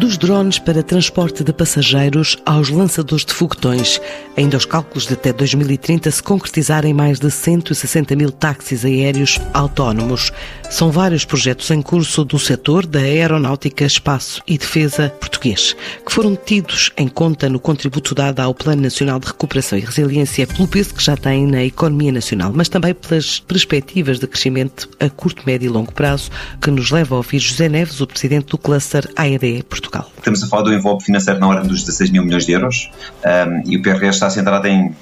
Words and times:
Dos 0.00 0.16
drones 0.16 0.58
para 0.58 0.82
transporte 0.82 1.44
de 1.44 1.52
passageiros 1.52 2.38
aos 2.46 2.70
lançadores 2.70 3.22
de 3.22 3.34
foguetões, 3.34 4.00
ainda 4.34 4.56
os 4.56 4.64
cálculos 4.64 5.06
de 5.06 5.12
até 5.12 5.30
2030 5.30 6.10
se 6.10 6.22
concretizarem 6.22 6.94
mais 6.94 7.20
de 7.20 7.30
160 7.30 8.16
mil 8.16 8.32
táxis 8.32 8.82
aéreos 8.82 9.38
autónomos. 9.52 10.32
São 10.70 10.90
vários 10.90 11.26
projetos 11.26 11.70
em 11.70 11.82
curso 11.82 12.24
do 12.24 12.38
setor 12.38 12.86
da 12.86 13.00
aeronáutica, 13.00 13.84
espaço 13.84 14.40
e 14.46 14.56
defesa 14.56 15.10
português, 15.20 15.76
que 16.06 16.10
foram 16.10 16.34
tidos 16.34 16.90
em 16.96 17.06
conta 17.06 17.50
no 17.50 17.60
contributo 17.60 18.14
dado 18.14 18.40
ao 18.40 18.54
Plano 18.54 18.80
Nacional 18.80 19.20
de 19.20 19.26
Recuperação 19.26 19.76
e 19.76 19.82
Resiliência 19.82 20.46
pelo 20.46 20.66
peso 20.66 20.94
que 20.94 21.04
já 21.04 21.14
tem 21.14 21.46
na 21.46 21.62
economia 21.62 22.10
nacional, 22.10 22.50
mas 22.54 22.70
também 22.70 22.94
pelas 22.94 23.38
perspectivas 23.40 24.18
de 24.18 24.26
crescimento 24.26 24.88
a 24.98 25.10
curto, 25.10 25.42
médio 25.44 25.66
e 25.66 25.68
longo 25.68 25.92
prazo, 25.92 26.30
que 26.58 26.70
nos 26.70 26.90
leva 26.90 27.16
a 27.16 27.18
ouvir 27.18 27.38
José 27.38 27.68
Neves, 27.68 28.00
o 28.00 28.06
presidente 28.06 28.46
do 28.46 28.56
cluster 28.56 29.06
AED 29.14 29.64
Portugal. 29.64 29.89
Portugal. 29.90 30.10
Estamos 30.16 30.42
a 30.42 30.46
falar 30.46 30.62
do 30.62 30.72
envelope 30.72 31.04
financeiro 31.04 31.40
na 31.40 31.48
ordem 31.48 31.66
dos 31.66 31.80
16 31.82 32.10
mil 32.10 32.24
milhões 32.24 32.46
de 32.46 32.52
euros 32.52 32.90
um, 33.24 33.70
e 33.70 33.76
o 33.76 33.82
PRR 33.82 34.06
está 34.06 34.30
centrado 34.30 34.66
em 34.68 34.94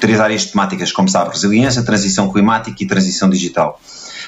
três 0.00 0.20
áreas 0.20 0.46
temáticas, 0.46 0.92
como 0.92 1.08
sabe, 1.08 1.30
resiliência, 1.30 1.82
transição 1.82 2.30
climática 2.30 2.82
e 2.82 2.86
transição 2.86 3.30
digital. 3.30 3.80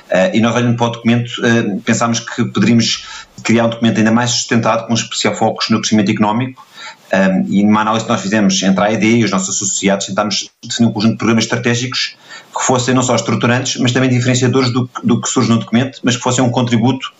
Uh, 0.09 0.37
e 0.37 0.41
nós, 0.41 0.55
olhando 0.55 0.77
para 0.77 0.87
o 0.87 0.91
documento, 0.91 1.31
uh, 1.41 1.81
pensámos 1.81 2.21
que 2.21 2.45
poderíamos 2.45 3.05
criar 3.43 3.67
um 3.67 3.71
documento 3.71 3.99
ainda 3.99 4.13
mais 4.13 4.31
sustentado, 4.31 4.87
com 4.87 4.93
um 4.93 4.97
especial 4.97 5.35
foco 5.35 5.65
no 5.71 5.81
crescimento 5.81 6.11
económico. 6.11 6.65
Um, 7.13 7.47
e 7.49 7.63
numa 7.65 7.83
análise 7.83 8.05
que 8.05 8.11
nós 8.11 8.21
fizemos 8.21 8.61
entre 8.63 8.81
a 8.83 8.87
AED 8.87 9.05
e 9.05 9.25
os 9.25 9.31
nossos 9.31 9.55
associados, 9.55 10.07
tentámos 10.07 10.51
definir 10.65 10.89
um 10.89 10.93
conjunto 10.93 11.13
de 11.13 11.19
programas 11.19 11.45
estratégicos 11.45 12.17
que 12.57 12.65
fossem 12.65 12.95
não 12.95 13.03
só 13.03 13.15
estruturantes, 13.15 13.81
mas 13.81 13.93
também 13.93 14.09
diferenciadores 14.09 14.73
do, 14.73 14.89
do 15.05 15.21
que 15.21 15.29
surge 15.29 15.49
no 15.49 15.59
documento, 15.59 16.01
mas 16.03 16.17
que 16.17 16.23
fossem 16.23 16.43
um 16.43 16.51
contributo 16.51 17.13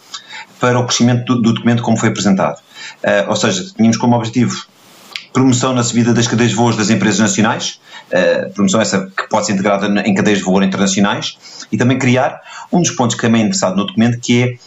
para 0.59 0.79
o 0.79 0.85
crescimento 0.85 1.25
do, 1.25 1.43
do 1.43 1.55
documento 1.55 1.83
como 1.83 1.97
foi 1.97 2.09
apresentado. 2.09 2.61
Uh, 3.03 3.29
ou 3.29 3.37
seja, 3.37 3.65
tínhamos 3.77 3.97
como 3.97 4.17
objetivo 4.17 4.67
promoção 5.37 5.75
na 5.75 5.83
subida 5.83 6.15
das 6.15 6.27
cadeias 6.27 6.53
de 6.53 6.57
voos 6.57 6.77
das 6.79 6.89
empresas 6.89 7.21
nacionais, 7.21 7.79
uh, 8.09 8.51
promoção 8.55 8.81
essa 8.81 9.07
que 9.15 9.29
pode 9.29 9.45
ser 9.45 9.53
integrada 9.53 9.87
em 10.01 10.15
cadeias 10.15 10.39
de 10.39 10.45
voo 10.45 10.63
internacionais, 10.63 11.37
e 11.71 11.77
também 11.77 11.99
criar 11.99 12.41
um 12.73 12.81
dos 12.81 12.91
pontos 12.93 13.15
que 13.15 13.21
também 13.21 13.43
é 13.43 13.45
interessado 13.45 13.77
no 13.77 13.87
documento, 13.87 14.19
que 14.19 14.59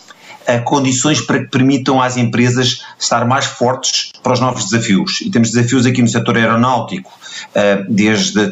é 0.46 0.58
uh, 0.58 0.64
condições 0.64 1.22
para 1.22 1.40
que 1.40 1.48
permitam 1.50 2.00
às 2.00 2.18
empresas 2.18 2.84
estar 3.00 3.26
mais 3.26 3.46
fortes 3.46 4.12
para 4.22 4.34
os 4.34 4.40
novos 4.40 4.66
desafios. 4.70 5.22
E 5.22 5.32
temos 5.32 5.50
desafios 5.50 5.88
aqui 5.88 6.04
no 6.04 6.08
setor 6.08 6.38
aeronáutico, 6.38 7.12
uh, 7.56 7.92
desde 7.92 8.40
a 8.40 8.52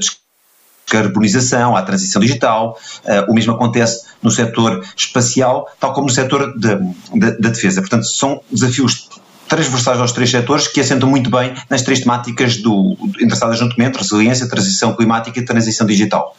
descarbonização, 0.88 1.76
à 1.76 1.84
transição 1.84 2.20
digital, 2.20 2.80
o 3.28 3.34
mesmo 3.34 3.52
acontece 3.52 4.06
no 4.24 4.32
setor 4.32 4.86
espacial, 4.96 5.70
tal 5.82 5.92
como 5.92 6.08
no 6.08 6.14
setor 6.14 6.58
da 6.58 6.76
de, 6.76 7.32
de 7.42 7.50
defesa. 7.50 7.82
Portanto, 7.82 8.06
são 8.06 8.42
desafios 8.50 9.10
transversais 9.48 10.00
aos 10.00 10.12
três 10.12 10.30
setores 10.30 10.68
que 10.68 10.80
assentam 10.80 11.10
muito 11.10 11.30
bem 11.30 11.54
nas 11.70 11.82
três 11.82 12.00
temáticas 12.02 12.58
do, 12.58 12.98
endereçadas 13.20 13.62
no 13.62 13.70
documento, 13.70 13.98
resiliência, 13.98 14.48
transição 14.48 14.96
climática 14.96 15.40
e 15.40 15.46
transição 15.46 15.86
digital. 15.86 16.36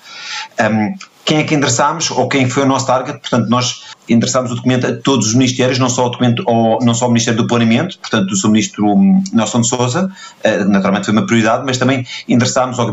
Um, 0.60 0.94
quem 1.24 1.38
é 1.38 1.44
que 1.44 1.54
endereçámos 1.54 2.10
ou 2.10 2.26
quem 2.26 2.48
foi 2.48 2.62
o 2.62 2.66
nosso 2.66 2.86
target? 2.86 3.18
Portanto, 3.18 3.48
nós 3.48 3.82
endereçámos 4.08 4.50
o 4.50 4.54
documento 4.54 4.86
a 4.86 4.96
todos 4.96 5.26
os 5.26 5.34
ministérios, 5.34 5.78
não 5.78 5.90
só 5.90 6.06
o 6.06 6.08
documento, 6.08 6.42
ou, 6.46 6.78
não 6.82 6.94
só 6.94 7.06
o 7.06 7.08
Ministério 7.08 7.42
do 7.42 7.46
Planeamento, 7.46 7.98
portanto, 7.98 8.26
do 8.26 8.36
seu 8.36 8.48
ministro 8.50 8.86
hum, 8.86 9.22
Nelson 9.32 9.60
de 9.60 9.68
Souza, 9.68 10.06
uh, 10.06 10.64
naturalmente 10.68 11.04
foi 11.04 11.12
uma 11.12 11.26
prioridade, 11.26 11.64
mas 11.66 11.76
também 11.76 12.06
endereçámos 12.26 12.78
ao 12.78 12.90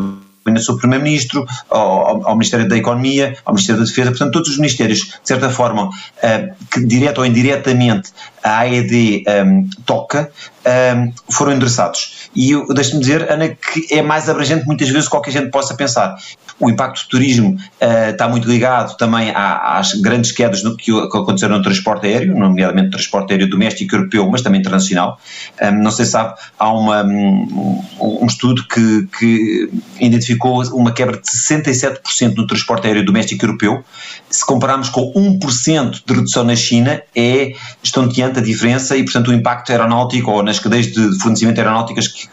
ao 0.54 0.62
seu 0.62 0.78
Primeiro-Ministro, 0.78 1.46
ao, 1.70 2.28
ao, 2.28 2.36
Ministério 2.36 2.68
da 2.68 2.78
Economia, 2.78 3.36
ao 3.44 3.54
Ministério 3.54 3.82
da 3.82 3.88
Defesa, 3.88 4.12
portanto, 4.12 4.34
todos 4.34 4.50
os 4.50 4.58
ministérios, 4.58 5.00
de 5.00 5.20
certa 5.24 5.50
forma, 5.50 5.88
uh, 5.90 6.66
que 6.72 6.86
direto 6.86 7.20
ou 7.20 7.26
indiretamente 7.26 8.12
a 8.44 8.60
AED 8.60 9.24
um, 9.28 9.32
ehm, 9.32 9.70
toca, 9.86 10.30
um, 10.66 10.70
ehm, 10.70 11.14
foram 11.30 11.54
endereçados. 11.54 12.30
E 12.36 12.54
deixe-me 12.74 13.00
dizer, 13.00 13.32
Ana, 13.32 13.50
que 13.50 13.88
é 13.92 14.02
mais 14.02 14.30
abrangente 14.30 14.66
muitas 14.66 14.90
vezes 14.90 15.06
do 15.06 15.08
que 15.08 15.12
qualquer 15.12 15.32
gente 15.32 15.50
possa 15.50 15.74
pensar. 15.76 16.16
O 16.60 16.70
impacto 16.70 17.04
do 17.04 17.10
turismo 17.10 17.58
uh, 17.82 18.12
está 18.12 18.28
muito 18.28 18.48
ligado 18.48 18.96
também 18.98 19.32
às 19.36 19.94
grandes 19.94 20.32
quedas 20.32 20.64
no, 20.64 20.76
que, 20.76 20.92
aconteceram 20.92 21.58
no 21.58 21.64
transporte 21.64 22.08
aéreo, 22.08 22.38
nomeadamente 22.38 22.86
no 22.86 22.92
transporte 22.92 23.32
aéreo 23.32 23.50
doméstico 23.50 23.96
europeu, 23.96 24.30
mas 24.30 24.42
também 24.42 24.60
internacional. 24.60 25.20
Um, 25.62 25.66
ehm, 25.66 25.84
não 25.84 25.92
sei 25.92 26.06
se 26.06 26.12
sabe, 26.12 26.34
há 26.58 26.72
uma, 26.72 27.04
um, 27.04 27.84
um 28.00 28.26
estudo 28.26 28.66
que, 28.68 29.08
que 29.18 29.70
identificou 30.00 30.64
uma 30.74 30.92
quebra 30.92 31.18
de 31.18 31.28
67% 31.30 32.36
no 32.36 32.48
transporte 32.48 32.88
aéreo 32.88 33.06
doméstico 33.06 33.46
europeu. 33.46 33.84
Se 34.30 34.46
compararmos 34.46 34.90
com 34.90 35.14
1% 35.14 36.02
de 36.06 36.14
redução 36.14 36.44
na 36.44 36.56
China, 36.56 37.02
é 37.16 37.54
estonteante 37.84 38.40
a 38.40 38.42
diferença 38.42 38.96
e, 38.96 39.04
portanto, 39.04 39.30
o 39.30 39.34
impacto 39.34 39.72
aeronáutico 39.72 40.32
ou 40.32 40.44
nas 40.56 40.60
cadeias 40.60 40.88
de 40.88 41.20
fornecimento 41.20 41.58
aeronáuticas 41.60 42.08
que, 42.08 42.28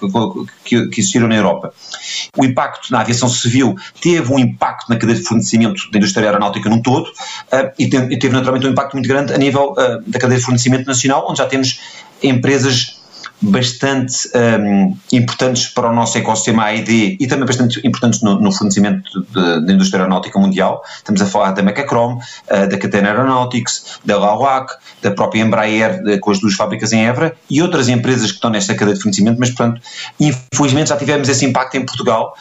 que, 0.64 0.88
que 0.88 1.00
existiram 1.00 1.28
na 1.28 1.36
Europa. 1.36 1.72
O 2.36 2.44
impacto 2.44 2.90
na 2.90 3.00
aviação 3.00 3.28
civil 3.28 3.76
teve 4.00 4.32
um 4.32 4.38
impacto 4.38 4.88
na 4.88 4.96
cadeia 4.96 5.18
de 5.18 5.24
fornecimento 5.24 5.90
da 5.90 5.98
indústria 5.98 6.26
aeronáutica 6.26 6.68
num 6.68 6.80
todo 6.80 7.06
uh, 7.06 7.72
e, 7.78 7.88
teve, 7.88 8.28
naturalmente 8.30 8.66
um 8.66 8.70
impacto 8.70 8.94
muito 8.94 9.08
grande 9.08 9.32
a 9.32 9.38
nível 9.38 9.72
uh, 9.72 10.02
da 10.06 10.18
cadeia 10.18 10.38
de 10.38 10.44
fornecimento 10.44 10.86
nacional, 10.86 11.26
onde 11.28 11.38
já 11.38 11.46
temos 11.46 11.80
empresas 12.22 13.01
bastante 13.42 14.30
um, 14.60 14.96
importantes 15.12 15.66
para 15.66 15.90
o 15.90 15.94
nosso 15.94 16.16
ecossistema 16.16 16.64
AED 16.66 17.16
e 17.18 17.26
também 17.26 17.44
bastante 17.44 17.84
importantes 17.84 18.22
no, 18.22 18.40
no 18.40 18.52
fornecimento 18.52 19.26
da 19.32 19.72
indústria 19.72 20.00
aeronáutica 20.00 20.38
mundial. 20.38 20.82
Estamos 20.96 21.20
a 21.20 21.26
falar 21.26 21.50
da 21.50 21.62
Mecacrom, 21.62 22.18
uh, 22.18 22.68
da 22.68 22.78
Catena 22.78 23.08
Aeronautics, 23.08 23.98
da 24.04 24.16
Lauac, 24.16 24.74
da 25.02 25.10
própria 25.10 25.42
Embraer, 25.42 26.02
de, 26.02 26.18
com 26.18 26.30
as 26.30 26.38
duas 26.38 26.54
fábricas 26.54 26.92
em 26.92 27.04
Évora 27.04 27.34
e 27.50 27.60
outras 27.60 27.88
empresas 27.88 28.30
que 28.30 28.36
estão 28.36 28.50
nesta 28.50 28.74
cadeia 28.74 28.94
de 28.94 29.02
fornecimento, 29.02 29.38
mas, 29.40 29.50
portanto, 29.50 29.82
infelizmente 30.20 30.90
já 30.90 30.96
tivemos 30.96 31.28
esse 31.28 31.44
impacto 31.44 31.76
em 31.76 31.84
Portugal 31.84 32.36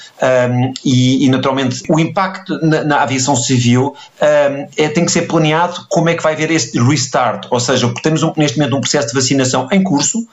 um, 0.49 0.73
e, 0.85 1.25
e, 1.25 1.29
naturalmente, 1.29 1.81
o 1.89 1.99
impacto 1.99 2.59
na, 2.61 2.83
na 2.83 3.01
aviação 3.01 3.35
civil 3.35 3.95
um, 4.21 4.67
é, 4.77 4.89
tem 4.89 5.03
que 5.03 5.11
ser 5.11 5.23
planeado 5.23 5.85
como 5.89 6.09
é 6.09 6.15
que 6.15 6.21
vai 6.21 6.33
haver 6.33 6.51
este 6.51 6.79
restart, 6.79 7.47
ou 7.49 7.59
seja, 7.59 7.91
temos 8.03 8.21
neste 8.37 8.59
momento 8.59 8.77
um 8.77 8.81
processo 8.81 9.07
de 9.07 9.13
vacinação 9.13 9.67
em 9.71 9.83
curso, 9.83 10.27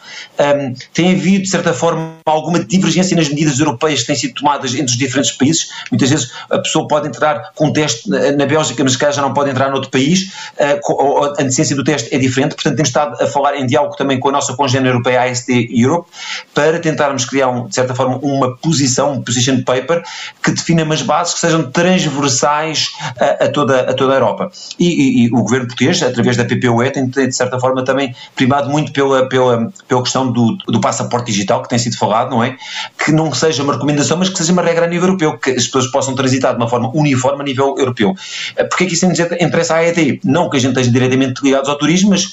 tem 0.92 1.12
havido, 1.12 1.44
de 1.44 1.50
certa 1.50 1.72
forma, 1.72 2.16
alguma 2.24 2.62
divergência 2.62 3.16
nas 3.16 3.28
medidas 3.28 3.58
europeias 3.58 4.00
que 4.00 4.06
têm 4.06 4.16
sido 4.16 4.34
tomadas 4.34 4.72
entre 4.74 4.86
os 4.86 4.96
diferentes 4.96 5.32
países. 5.32 5.68
Muitas 5.90 6.10
vezes 6.10 6.32
a 6.50 6.58
pessoa 6.58 6.86
pode 6.86 7.08
entrar 7.08 7.52
com 7.54 7.66
um 7.66 7.72
teste 7.72 8.08
na 8.08 8.46
Bélgica, 8.46 8.82
mas 8.82 8.92
se 8.92 8.98
calhar 8.98 9.14
já 9.14 9.22
não 9.22 9.32
pode 9.32 9.50
entrar 9.50 9.70
noutro 9.70 9.90
país, 9.90 10.32
uh, 10.58 11.24
a 11.24 11.42
antecedência 11.42 11.76
do 11.76 11.84
teste 11.84 12.14
é 12.14 12.18
diferente, 12.18 12.54
portanto 12.54 12.76
temos 12.76 12.88
estado 12.88 13.22
a 13.22 13.26
falar 13.26 13.56
em 13.56 13.66
diálogo 13.66 13.96
também 13.96 14.18
com 14.20 14.28
a 14.28 14.32
nossa 14.32 14.54
congênere 14.54 14.90
europeia, 14.90 15.22
a 15.22 15.24
AST 15.24 15.48
Europe, 15.70 16.08
para 16.54 16.78
tentarmos 16.78 17.24
criar, 17.24 17.66
de 17.66 17.74
certa 17.74 17.94
forma, 17.94 18.18
uma 18.22 18.56
posição, 18.56 19.12
um 19.12 19.22
position 19.22 19.62
paper, 19.62 20.02
que 20.42 20.50
defina 20.50 20.82
umas 20.84 21.02
bases 21.02 21.34
que 21.34 21.40
sejam 21.40 21.70
transversais 21.70 22.90
a, 23.18 23.44
a 23.44 23.48
toda, 23.48 23.80
a 23.80 23.94
toda 23.94 24.12
a 24.12 24.16
Europa. 24.16 24.50
E, 24.78 24.86
e, 24.86 25.24
e, 25.24 25.26
o 25.28 25.42
governo 25.42 25.66
português, 25.66 26.02
através 26.02 26.36
da 26.36 26.44
PPUE, 26.44 26.90
tem, 26.92 27.08
de 27.08 27.32
certa 27.32 27.58
forma, 27.58 27.84
também 27.84 28.14
primado 28.34 28.70
muito 28.70 28.92
pela, 28.92 29.28
pela, 29.28 29.70
pela 29.86 30.02
questão 30.02 30.30
do 30.30 30.47
do, 30.56 30.80
passaporte 30.80 31.30
digital 31.30 31.62
que 31.62 31.68
tem 31.68 31.78
sido 31.78 31.96
falado, 31.96 32.30
não 32.30 32.42
é? 32.42 32.56
Que 33.04 33.12
não 33.12 33.32
seja 33.32 33.62
uma 33.62 33.74
recomendação, 33.74 34.16
mas 34.16 34.28
que 34.28 34.38
seja 34.38 34.52
uma 34.52 34.62
regra 34.62 34.86
a 34.86 34.88
nível 34.88 35.08
europeu, 35.08 35.38
que 35.38 35.50
as 35.50 35.66
pessoas 35.66 35.86
possam 35.88 36.14
transitar 36.14 36.52
de 36.52 36.58
uma 36.58 36.68
forma 36.68 36.90
uniforme 36.94 37.42
a 37.42 37.44
nível 37.44 37.74
europeu. 37.78 38.14
Eh, 38.56 38.64
Porque 38.64 38.84
é 38.84 38.86
que 38.86 38.94
isso 38.94 39.06
interessa 39.06 39.74
à 39.74 39.78
AED? 39.78 40.20
Não 40.24 40.48
que 40.48 40.56
a 40.56 40.60
gente 40.60 40.70
esteja 40.70 40.90
diretamente 40.90 41.42
ligados 41.42 41.68
ao 41.68 41.76
turismo, 41.76 42.10
mas 42.10 42.32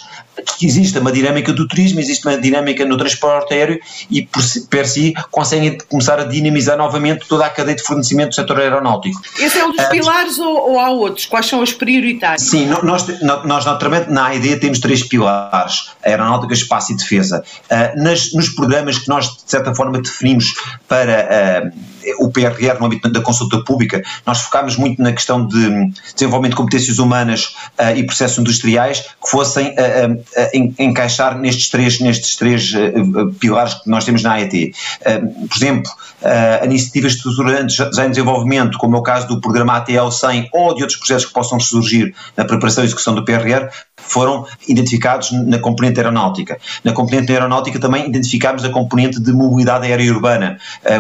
que 0.58 0.66
existe 0.66 0.98
uma 1.00 1.12
dinâmica 1.12 1.54
do 1.54 1.68
turismo, 1.68 2.00
existe 2.00 2.28
uma 2.28 2.38
dinâmica 2.38 2.86
no 2.86 2.98
transporte 2.98 3.54
aéreo 3.54 3.80
e 4.10 4.24
por, 4.24 4.42
per 4.70 4.88
si 4.88 5.14
conseguem 5.32 5.78
começar 5.90 6.20
a 6.20 6.24
dinamizar 6.24 6.78
novamente 6.78 7.26
toda 7.28 7.46
a 7.46 7.50
cadeia 7.50 7.76
de 7.76 7.84
fornecimento 7.84 8.30
do 8.30 8.36
setor 8.36 8.60
aeronáutico. 8.60 9.22
Esse 9.40 9.60
é 9.60 9.66
um 9.66 9.72
dos 9.72 9.86
uh, 9.86 9.90
pilares 9.90 10.40
ou, 10.40 10.72
ou, 10.72 10.80
há 10.80 10.90
outros? 10.90 11.26
Quais 11.26 11.46
são 11.46 11.62
os 11.62 11.74
prioritários? 11.74 12.48
Sim, 12.48 12.68
nós, 12.84 13.06
nós 13.22 13.66
naturalmente 13.66 14.10
na 14.10 14.28
AED 14.28 14.60
temos 14.60 14.80
três 14.80 15.04
pilares, 15.04 15.92
aeronáutica, 16.04 16.54
espaço 16.54 16.94
e 16.94 16.98
defesa. 16.98 17.44
Uh, 17.70 17.95
nas, 17.96 18.34
nos 18.34 18.50
programas 18.50 19.00
que 19.00 19.10
nós 19.10 19.26
de 19.26 19.50
certa 19.50 19.74
forma 19.74 20.02
definimos 20.02 20.54
para 20.88 21.72
uh, 21.74 21.95
o 22.20 22.30
PRR 22.30 22.80
no 22.80 22.86
âmbito 22.86 23.10
da 23.10 23.22
consulta 23.22 23.64
pública, 23.64 24.02
nós 24.26 24.42
focámos 24.42 24.78
muito 24.78 25.02
na 25.02 25.12
questão 25.12 25.46
de 25.48 25.92
desenvolvimento 26.14 26.52
de 26.52 26.58
competências 26.58 27.00
humanas 27.00 27.56
uh, 27.80 27.96
e 27.96 28.06
processos 28.06 28.38
industriais 28.38 29.02
que 29.02 29.30
fossem 29.30 29.70
uh, 29.70 30.14
uh, 30.14 30.76
encaixar 30.80 31.38
nestes 31.38 31.70
três, 31.70 32.00
nestes 32.00 32.36
três 32.36 32.74
pilares 33.40 33.76
que 33.76 33.90
nós 33.90 34.06
temos 34.06 34.24
na 34.24 34.34
AET. 34.34 34.74
por 35.50 35.58
exemplo, 35.58 35.92
iniciativas 36.64 37.14
estruturantes 37.14 37.76
já 37.76 38.06
em 38.06 38.10
desenvolvimento, 38.10 38.78
como 38.78 38.96
é 38.96 39.00
o 39.00 39.04
caso 39.04 39.28
do 39.28 39.40
programa 39.40 39.78
ATL 39.78 40.10
100 40.10 40.50
ou 40.54 40.76
de 40.76 40.82
outros 40.82 40.98
projetos 40.98 41.26
que 41.26 41.34
possam 41.34 41.60
surgir 41.60 42.14
na 42.36 42.46
preparação 42.46 42.84
e 42.84 42.88
execução 42.88 43.14
do 43.14 43.24
PRR, 43.24 43.70
foram 43.98 44.46
identificados 44.68 45.32
na 45.32 45.60
componente 45.60 46.00
aeronáutica. 46.00 46.58
Na 46.84 46.94
componente 46.94 47.32
aeronáutica 47.32 47.80
também 47.80 48.08
identificámos 48.08 48.64
a 48.64 48.70
componente 48.70 49.20
de 49.20 49.32
mobilidade 49.32 49.88
aérea 49.88 50.12
urbana. 50.12 50.58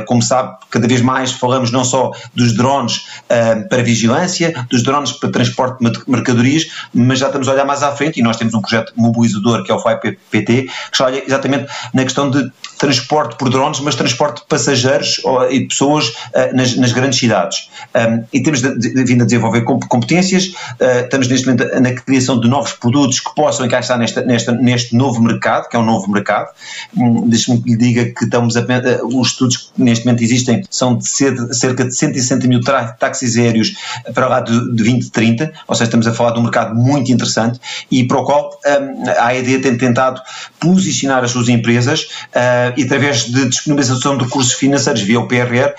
Como 0.07 0.21
sabe, 0.21 0.57
cada 0.69 0.87
vez 0.87 0.94
mais 1.01 1.31
falamos 1.31 1.71
não 1.71 1.83
só 1.83 2.11
dos 2.33 2.55
drones 2.55 2.97
uh, 2.97 3.67
para 3.69 3.83
vigilância, 3.83 4.53
dos 4.69 4.83
drones 4.83 5.11
para 5.11 5.29
transporte 5.29 5.83
de 5.83 5.99
mercadorias, 6.07 6.67
mas 6.93 7.19
já 7.19 7.27
estamos 7.27 7.47
a 7.47 7.53
olhar 7.53 7.65
mais 7.65 7.83
à 7.83 7.91
frente 7.95 8.19
e 8.19 8.23
nós 8.23 8.37
temos 8.37 8.53
um 8.53 8.61
projeto 8.61 8.93
mobilizador 8.95 9.63
que 9.63 9.71
é 9.71 9.75
o 9.75 9.79
FIPT, 9.79 10.69
que 10.91 11.03
olha 11.03 11.23
exatamente 11.25 11.71
na 11.93 12.03
questão 12.03 12.29
de 12.29 12.51
transporte 12.77 13.37
por 13.37 13.49
drones, 13.49 13.79
mas 13.79 13.95
transporte 13.95 14.41
de 14.41 14.47
passageiros 14.47 15.21
e 15.49 15.59
de 15.59 15.67
pessoas 15.67 16.09
uh, 16.09 16.55
nas, 16.55 16.75
nas, 16.75 16.91
grandes 16.91 17.19
cidades. 17.19 17.69
Um, 17.95 18.23
e 18.33 18.41
temos 18.41 18.61
de, 18.61 18.77
de, 18.77 19.03
vindo 19.03 19.21
a 19.21 19.25
desenvolver 19.25 19.61
competências, 19.61 20.47
uh, 20.47 21.03
estamos 21.03 21.27
neste 21.27 21.47
momento 21.47 21.81
na 21.81 21.93
criação 21.93 22.39
de 22.39 22.47
novos 22.47 22.73
produtos 22.73 23.19
que 23.19 23.33
possam 23.35 23.65
encaixar 23.65 23.97
nesta, 23.97 24.21
nesta, 24.21 24.51
neste 24.51 24.95
novo 24.95 25.21
mercado, 25.21 25.69
que 25.69 25.75
é 25.75 25.79
um 25.79 25.85
novo 25.85 26.09
mercado. 26.11 26.49
Um, 26.95 27.27
Deixe-me 27.27 27.61
que 27.61 27.69
lhe 27.71 27.77
diga 27.77 28.05
que 28.05 28.25
estamos 28.25 28.55
a, 28.57 28.65
os 29.03 29.29
estudos 29.29 29.57
que 29.57 29.81
neste 29.81 30.05
momento 30.05 30.23
existem 30.23 30.63
são 30.69 30.84
de 30.93 31.07
cerca 31.07 31.85
de 31.85 31.95
160 31.95 32.47
mil 32.47 32.61
táxis 32.61 33.37
aéreos 33.37 33.75
para 34.13 34.27
lá 34.27 34.41
de, 34.41 34.51
de 34.51 34.83
2030, 34.83 35.51
ou 35.67 35.75
seja, 35.75 35.85
estamos 35.85 36.05
a 36.05 36.13
falar 36.13 36.31
de 36.31 36.39
um 36.39 36.43
mercado 36.43 36.75
muito 36.75 37.11
interessante 37.11 37.59
e 37.89 38.03
para 38.03 38.19
o 38.19 38.25
qual 38.25 38.51
um, 38.65 39.09
a 39.09 39.27
AED 39.27 39.59
tem 39.59 39.77
tentado 39.77 40.21
posicionar 40.59 41.23
as 41.23 41.31
suas 41.31 41.49
empresas 41.49 42.01
uh, 42.01 42.73
e 42.77 42.83
através 42.83 43.25
de 43.25 43.47
disponibilização 43.47 44.17
de 44.17 44.25
recursos 44.25 44.53
financeiros 44.53 45.01
via 45.01 45.19
o 45.19 45.27
PRR, 45.27 45.73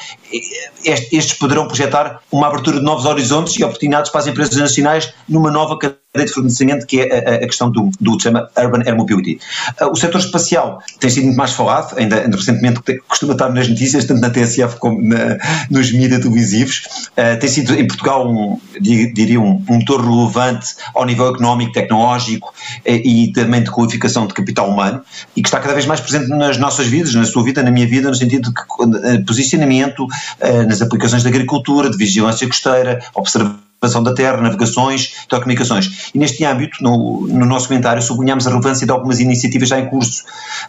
estes 0.85 1.35
poderão 1.35 1.67
projetar 1.67 2.20
uma 2.32 2.49
abertura 2.49 2.79
de 2.79 2.85
novos 2.85 3.05
horizontes 3.05 3.56
e 3.56 3.64
oportunidades 3.64 4.11
para 4.11 4.20
as 4.20 4.26
empresas 4.26 4.56
nacionais 4.56 5.12
numa 5.29 5.50
nova 5.50 5.79
cadeia 5.79 6.06
de 6.24 6.32
fornecimento, 6.32 6.86
que 6.86 7.00
é 7.00 7.18
a, 7.18 7.34
a 7.36 7.46
questão 7.46 7.70
do, 7.70 7.90
do 8.00 8.20
chama 8.20 8.48
Urban 8.56 8.82
Air 8.86 8.96
Mobility. 8.96 9.38
Uh, 9.80 9.90
o 9.90 9.96
setor 9.96 10.20
espacial 10.20 10.82
tem 10.98 11.10
sido 11.10 11.24
muito 11.24 11.36
mais 11.36 11.52
falado, 11.52 11.98
ainda, 11.98 12.22
ainda 12.22 12.36
recentemente 12.36 12.80
costuma 13.08 13.32
estar 13.32 13.48
nas 13.50 13.68
notícias, 13.68 14.04
tanto 14.04 14.20
na 14.20 14.30
TSF 14.30 14.76
como 14.78 15.02
na, 15.02 15.38
nos 15.70 15.92
mídias 15.92 16.20
televisivos. 16.20 17.08
Uh, 17.16 17.38
tem 17.38 17.48
sido 17.48 17.74
em 17.74 17.86
Portugal, 17.86 18.28
um, 18.28 18.58
diria, 18.80 19.40
um, 19.40 19.62
um 19.68 19.76
motor 19.76 20.00
relevante 20.00 20.74
ao 20.94 21.04
nível 21.04 21.28
económico, 21.28 21.72
tecnológico 21.72 22.52
e, 22.84 23.24
e 23.24 23.32
também 23.32 23.62
de 23.62 23.70
qualificação 23.70 24.26
de 24.26 24.34
capital 24.34 24.68
humano 24.68 25.02
e 25.36 25.42
que 25.42 25.48
está 25.48 25.60
cada 25.60 25.74
vez 25.74 25.86
mais 25.86 26.00
presente 26.00 26.28
nas 26.28 26.58
nossas 26.58 26.86
vidas, 26.86 27.14
na 27.14 27.24
sua 27.24 27.42
vida, 27.42 27.62
na 27.62 27.70
minha 27.70 27.86
vida, 27.86 28.08
no 28.08 28.14
sentido 28.14 28.48
de 28.48 28.54
que, 28.54 28.62
uh, 28.62 29.24
posicionamento 29.24 30.04
uh, 30.04 30.68
nas 30.68 30.82
aplicações 30.82 31.22
da 31.22 31.28
agricultura, 31.28 31.90
de 31.90 31.96
vigilância 31.96 32.46
costeira, 32.46 33.00
observação 33.14 33.65
observação 33.81 34.02
da 34.02 34.14
Terra, 34.14 34.38
navegações, 34.38 35.26
telecomunicações. 35.28 36.11
E 36.14 36.19
neste 36.19 36.44
âmbito, 36.44 36.82
no, 36.82 37.26
no 37.28 37.46
nosso 37.46 37.69
comentário, 37.69 38.02
sublinhamos 38.02 38.46
a 38.46 38.50
relevância 38.50 38.87
de 38.87 38.93
algumas 38.93 39.20
iniciativas 39.20 39.69
já 39.69 39.78
em 39.78 39.87
curso, 39.88 40.25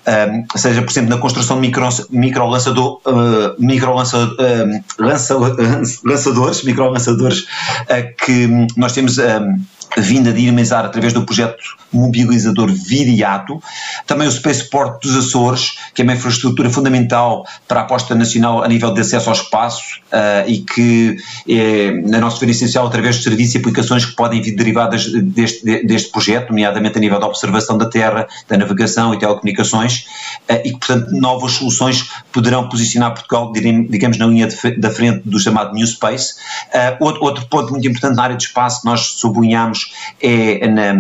um, 0.08 0.58
seja, 0.58 0.82
por 0.82 0.92
exemplo, 0.92 1.10
na 1.10 1.18
construção 1.18 1.56
de 1.56 1.62
micro, 1.62 1.88
micro, 2.10 2.46
uh, 2.46 3.56
micro 3.60 3.94
uh, 3.94 4.84
lança, 5.00 5.36
lançadores, 6.04 6.64
micro 6.64 6.90
lançadores 6.90 7.40
uh, 7.42 8.26
que 8.26 8.48
nós 8.76 8.92
temos 8.92 9.18
um, 9.18 9.56
vindo 9.98 10.30
a 10.30 10.32
dinamizar 10.32 10.86
através 10.86 11.12
do 11.12 11.26
projeto 11.26 11.58
mobilizador 11.92 12.72
Viriato, 12.72 13.62
também 14.06 14.28
o 14.28 14.32
Spaceport 14.32 15.02
dos 15.02 15.16
Açores, 15.16 15.78
que 15.94 16.02
é 16.02 16.04
uma 16.04 16.14
infraestrutura 16.14 16.70
fundamental 16.70 17.46
para 17.68 17.82
a 17.82 17.84
aposta 17.84 18.14
nacional 18.14 18.64
a 18.64 18.68
nível 18.68 18.94
de 18.94 19.02
acesso 19.02 19.30
ao 19.30 19.36
espaço 19.36 20.00
uh, 20.12 20.48
e 20.48 20.60
que 20.60 21.18
é, 21.50 21.92
na 22.02 22.20
nossa 22.20 22.36
esfera 22.36 22.52
essencial 22.52 22.88
através 22.88 23.16
de 23.18 23.24
serviços 23.24 23.56
e 23.56 23.58
aplicações 23.58 24.06
que 24.06 24.16
podem 24.16 24.42
vir 24.42 24.56
derivadas 24.56 25.12
deste, 25.12 25.84
deste 25.84 26.12
projeto, 26.12 26.50
nomeadamente 26.50 26.98
a 26.98 27.02
nível 27.02 27.20
da 27.20 27.26
observação 27.26 27.78
da 27.78 27.90
Terra, 27.90 28.28
da 28.48 28.58
navegação 28.58 29.14
e 29.14 29.20
telecomunicações, 29.20 30.06
uh, 30.50 30.62
e 30.64 30.74
que, 30.74 30.80
portanto, 30.80 31.12
novas 31.12 31.54
soluções 31.54 32.10
poderão 32.32 32.70
posicionar 32.70 33.14
Portugal, 33.14 33.52
digamos, 33.52 34.18
na 34.18 34.28
linha 34.28 34.48
de, 34.48 34.78
da 34.78 34.92
frente 34.92 35.22
do 35.28 35.40
chamado 35.40 35.74
New 35.74 35.88
Space. 35.88 36.36
Uh, 36.68 37.04
outro, 37.04 37.24
outro 37.24 37.48
ponto 37.48 37.72
muito 37.72 37.88
importante 37.88 38.16
na 38.16 38.24
área 38.24 38.36
de 38.36 38.44
espaço 38.44 38.82
nós 38.86 39.02
sublinhamos 39.18 39.87
é 40.22 40.68
na 40.68 40.94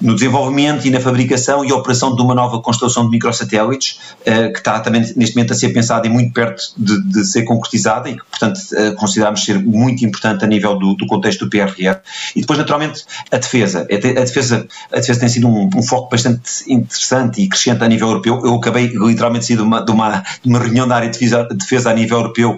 no 0.00 0.14
desenvolvimento 0.14 0.86
e 0.86 0.90
na 0.90 1.00
fabricação 1.00 1.64
e 1.64 1.72
operação 1.72 2.14
de 2.14 2.20
uma 2.20 2.34
nova 2.34 2.60
constelação 2.60 3.04
de 3.04 3.10
microsatélites, 3.10 3.98
uh, 4.20 4.52
que 4.52 4.58
está 4.58 4.80
também 4.80 5.00
neste 5.16 5.34
momento 5.34 5.52
a 5.52 5.56
ser 5.56 5.70
pensada 5.70 6.06
e 6.06 6.10
muito 6.10 6.32
perto 6.32 6.62
de, 6.76 7.02
de 7.02 7.24
ser 7.24 7.42
concretizada 7.44 8.10
e 8.10 8.16
que, 8.16 8.24
portanto, 8.24 8.58
uh, 8.58 8.94
consideramos 8.96 9.44
ser 9.44 9.58
muito 9.58 10.04
importante 10.04 10.44
a 10.44 10.48
nível 10.48 10.78
do, 10.78 10.94
do, 10.94 11.06
contexto 11.06 11.46
do 11.46 11.50
PRR. 11.50 11.98
E 12.34 12.40
depois, 12.40 12.58
naturalmente, 12.58 13.04
a 13.30 13.38
defesa. 13.38 13.86
A 13.90 14.24
defesa, 14.24 14.66
a 14.92 14.96
defesa 14.96 15.20
tem 15.20 15.28
sido 15.28 15.48
um, 15.48 15.70
um, 15.74 15.82
foco 15.82 16.10
bastante 16.10 16.42
interessante 16.68 17.42
e 17.42 17.48
crescente 17.48 17.82
a 17.82 17.88
nível 17.88 18.08
europeu. 18.08 18.42
Eu 18.44 18.54
acabei 18.56 18.88
literalmente 18.88 19.46
de 19.46 19.62
uma, 19.62 19.80
de 19.80 19.90
uma, 19.90 20.22
de 20.42 20.48
uma 20.48 20.58
reunião 20.58 20.86
da 20.86 20.96
área 20.96 21.08
de 21.08 21.18
defesa, 21.18 21.44
de 21.48 21.56
defesa 21.56 21.90
a 21.90 21.94
nível 21.94 22.18
europeu 22.18 22.50
uh, 22.50 22.56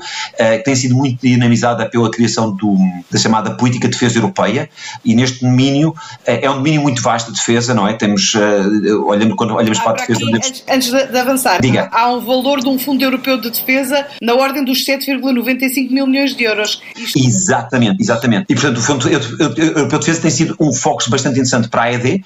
que 0.58 0.64
tem 0.64 0.74
sido 0.74 0.96
muito 0.96 1.20
dinamizada 1.20 1.88
pela 1.88 2.10
criação 2.10 2.50
do, 2.56 2.76
da 3.10 3.18
chamada 3.18 3.52
política 3.52 3.86
de 3.86 3.92
defesa 3.92 4.18
europeia 4.18 4.68
e 5.04 5.14
neste 5.14 5.44
domínio 5.44 5.94
é 6.24 6.50
um 6.50 6.54
domínio 6.54 6.82
muito 6.82 7.02
vasto 7.02 7.27
de 7.28 7.38
defesa, 7.38 7.74
não 7.74 7.86
é? 7.86 7.94
Temos, 7.94 8.34
uh, 8.34 9.04
olhando, 9.06 9.36
quando 9.36 9.54
olhamos 9.54 9.78
ah, 9.78 9.82
para 9.82 9.92
a 9.92 9.94
defesa. 9.96 10.20
Aqui, 10.24 10.36
antes, 10.36 10.64
antes 10.68 10.90
de, 10.90 11.06
de, 11.06 11.18
avançar, 11.18 11.60
Diga. 11.60 11.88
há 11.92 12.12
um 12.12 12.20
valor 12.20 12.60
de 12.60 12.68
um 12.68 12.78
Fundo 12.78 13.02
Europeu 13.02 13.40
de 13.40 13.50
Defesa 13.50 14.06
na 14.20 14.34
ordem 14.34 14.64
dos 14.64 14.84
7,95 14.84 15.90
mil 15.90 16.06
milhões 16.06 16.34
de 16.34 16.44
euros. 16.44 16.80
Isto... 16.96 17.18
Exatamente, 17.18 18.02
exatamente. 18.02 18.46
E 18.48 18.54
portanto, 18.54 18.78
o 18.78 18.82
Fundo 18.82 19.08
Europeu 19.08 19.98
de 19.98 20.06
Defesa 20.06 20.20
tem 20.20 20.30
sido 20.30 20.56
um 20.60 20.72
foco 20.72 21.08
bastante 21.08 21.34
interessante 21.34 21.68
para 21.68 21.82
a 21.82 21.92
ED. 21.92 22.16
Uh, 22.16 22.22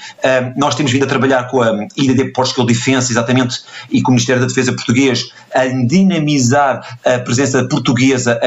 nós 0.57 0.75
temos 0.75 0.93
vindo 0.93 1.05
a 1.05 1.09
trabalhar 1.09 1.49
com 1.49 1.63
a 1.63 1.87
IDD 1.97 2.33
Portugal 2.33 2.67
Defense, 2.67 3.13
exatamente, 3.13 3.61
e 3.91 4.01
com 4.03 4.11
o 4.11 4.15
Ministério 4.15 4.41
da 4.41 4.49
Defesa 4.49 4.73
português, 4.73 5.31
a 5.55 5.67
dinamizar 5.67 6.99
a 7.05 7.19
presença 7.19 7.65
portuguesa 7.65 8.39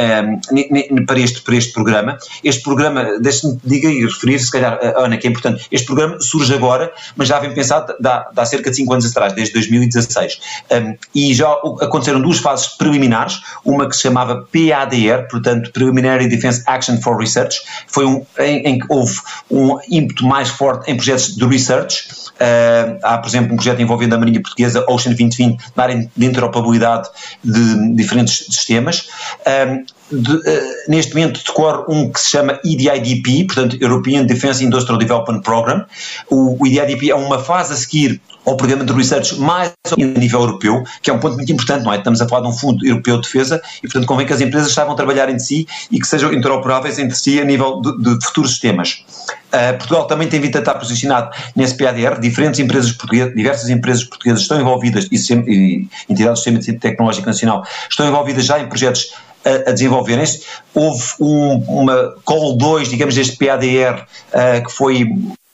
para, 1.05 1.19
este, 1.19 1.41
para 1.41 1.55
este 1.55 1.73
programa. 1.73 2.17
Este 2.43 2.63
programa, 2.63 3.19
deixe-me 3.19 3.59
diga 3.63 3.89
e 3.89 4.03
referir, 4.05 4.39
se 4.39 4.51
calhar, 4.51 4.79
Ana, 4.97 5.17
que 5.17 5.27
é 5.27 5.29
importante, 5.29 5.65
este 5.71 5.85
programa 5.85 6.19
surge 6.21 6.44
surge 6.45 6.53
agora, 6.53 6.93
mas 7.15 7.27
já 7.27 7.39
vem 7.39 7.53
pensado 7.53 7.93
há, 8.05 8.45
cerca 8.45 8.69
de 8.69 8.75
5 8.77 8.93
anos 8.93 9.05
atrás, 9.09 9.33
desde 9.33 9.53
2016. 9.53 10.39
Um, 10.71 10.95
e 11.13 11.33
já 11.33 11.51
aconteceram 11.81 12.21
duas 12.21 12.37
fases 12.37 12.67
preliminares, 12.67 13.41
uma 13.65 13.89
que 13.89 13.95
se 13.95 14.03
chamava 14.03 14.47
PADR, 14.51 15.27
portanto 15.29 15.71
Preliminary 15.71 16.27
Defense 16.27 16.63
Action 16.67 17.01
for 17.01 17.17
Research, 17.17 17.57
foi 17.87 18.05
um 18.05 18.25
em, 18.39 18.59
em 18.67 18.79
que 18.79 18.85
houve 18.89 19.15
um 19.49 19.77
ímpeto 19.89 20.25
mais 20.25 20.49
forte 20.49 20.89
em 20.89 20.95
projetos 20.95 21.35
de 21.35 21.45
research. 21.45 22.07
Uh, 22.35 22.99
há, 23.01 23.17
por 23.17 23.27
exemplo, 23.27 23.53
um 23.53 23.55
projeto 23.55 23.81
envolvendo 23.81 24.13
a 24.15 24.17
Marinha 24.17 24.41
Portuguesa, 24.41 24.83
Ocean 24.89 25.13
2020, 25.13 25.57
na 25.75 25.83
área 25.83 26.09
de 26.15 26.25
interoperabilidade 26.25 27.09
de 27.43 27.95
diferentes 27.95 28.45
sistemas. 28.49 29.07
Um, 29.47 29.85
de, 30.11 30.33
uh, 30.33 30.41
neste 30.87 31.13
momento 31.15 31.43
decorre 31.43 31.83
um 31.87 32.11
que 32.11 32.19
se 32.19 32.29
chama 32.31 32.59
EDIDP, 32.63 33.45
portanto 33.45 33.77
European 33.81 34.23
Defence 34.25 34.63
Industrial 34.63 34.97
Development 34.97 35.41
Program. 35.41 35.85
O, 36.29 36.61
o 36.61 36.67
EDIDP 36.67 37.09
é 37.09 37.15
uma 37.15 37.39
fase 37.39 37.73
a 37.73 37.75
seguir 37.75 38.21
ao 38.45 38.55
programa 38.55 38.83
de 38.83 38.93
research 38.93 39.39
mais 39.39 39.73
a 39.91 40.19
nível 40.19 40.41
europeu, 40.41 40.83
que 41.01 41.09
é 41.09 41.13
um 41.13 41.19
ponto 41.19 41.35
muito 41.35 41.51
importante, 41.51 41.83
não 41.83 41.91
é? 41.91 41.97
Estamos 41.97 42.21
a 42.21 42.27
falar 42.27 42.41
de 42.43 42.47
um 42.47 42.53
fundo 42.53 42.85
europeu 42.85 43.15
de 43.15 43.23
defesa 43.23 43.61
e, 43.79 43.81
portanto, 43.81 44.05
convém 44.05 44.27
que 44.27 44.33
as 44.33 44.41
empresas 44.41 44.71
saibam 44.71 44.95
trabalhar 44.95 45.27
entre 45.29 45.43
si 45.43 45.67
e 45.91 45.99
que 45.99 46.07
sejam 46.07 46.31
interoperáveis 46.31 46.99
entre 46.99 47.17
si 47.17 47.39
a 47.39 47.45
nível 47.45 47.81
de, 47.81 47.97
de 48.03 48.25
futuros 48.25 48.51
sistemas. 48.51 49.03
Uh, 49.47 49.77
Portugal 49.77 50.05
também 50.05 50.27
tem 50.27 50.39
vindo 50.39 50.55
a 50.57 50.59
estar 50.59 50.75
posicionado 50.75 51.31
nesse 51.55 51.75
PADR, 51.75 52.19
diferentes 52.19 52.59
empresas 52.59 52.91
portuguesas, 52.91 53.33
diversas 53.33 53.69
empresas 53.69 54.03
portuguesas 54.03 54.41
estão 54.41 54.59
envolvidas 54.59 55.07
e, 55.11 55.15
e 55.15 55.87
entidades 56.09 56.43
do 56.43 56.57
Sistema 56.57 56.79
Tecnológico 56.79 57.25
Nacional 57.25 57.63
estão 57.89 58.07
envolvidas 58.07 58.45
já 58.45 58.59
em 58.59 58.67
projetos 58.67 59.13
a, 59.45 59.69
a 59.69 59.73
desenvolverem-se. 59.73 60.43
Houve 60.73 61.03
um, 61.19 61.57
uma 61.67 62.15
Call 62.25 62.57
2, 62.57 62.89
digamos, 62.89 63.15
deste 63.15 63.37
PADR, 63.37 64.05
uh, 64.33 64.65
que 64.65 64.71
foi 64.71 65.07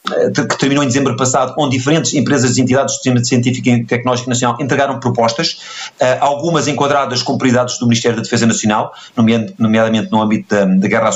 que 0.03 0.57
terminou 0.57 0.83
em 0.83 0.87
dezembro 0.87 1.15
passado, 1.15 1.53
onde 1.57 1.77
diferentes 1.77 2.13
empresas 2.15 2.57
e 2.57 2.61
entidades 2.61 2.93
do 2.93 2.95
Sistema 2.95 3.23
Científico 3.23 3.69
e 3.69 3.83
Tecnológico 3.83 4.29
Nacional 4.29 4.57
entregaram 4.59 4.99
propostas, 4.99 5.59
uh, 6.01 6.17
algumas 6.19 6.67
enquadradas 6.67 7.21
com 7.21 7.37
prioridades 7.37 7.77
do 7.77 7.85
Ministério 7.85 8.17
da 8.17 8.23
Defesa 8.23 8.47
Nacional, 8.47 8.93
nomeadamente 9.15 10.11
no 10.11 10.21
âmbito 10.21 10.49
da, 10.49 10.65
da 10.65 10.87
guerra 10.87 11.11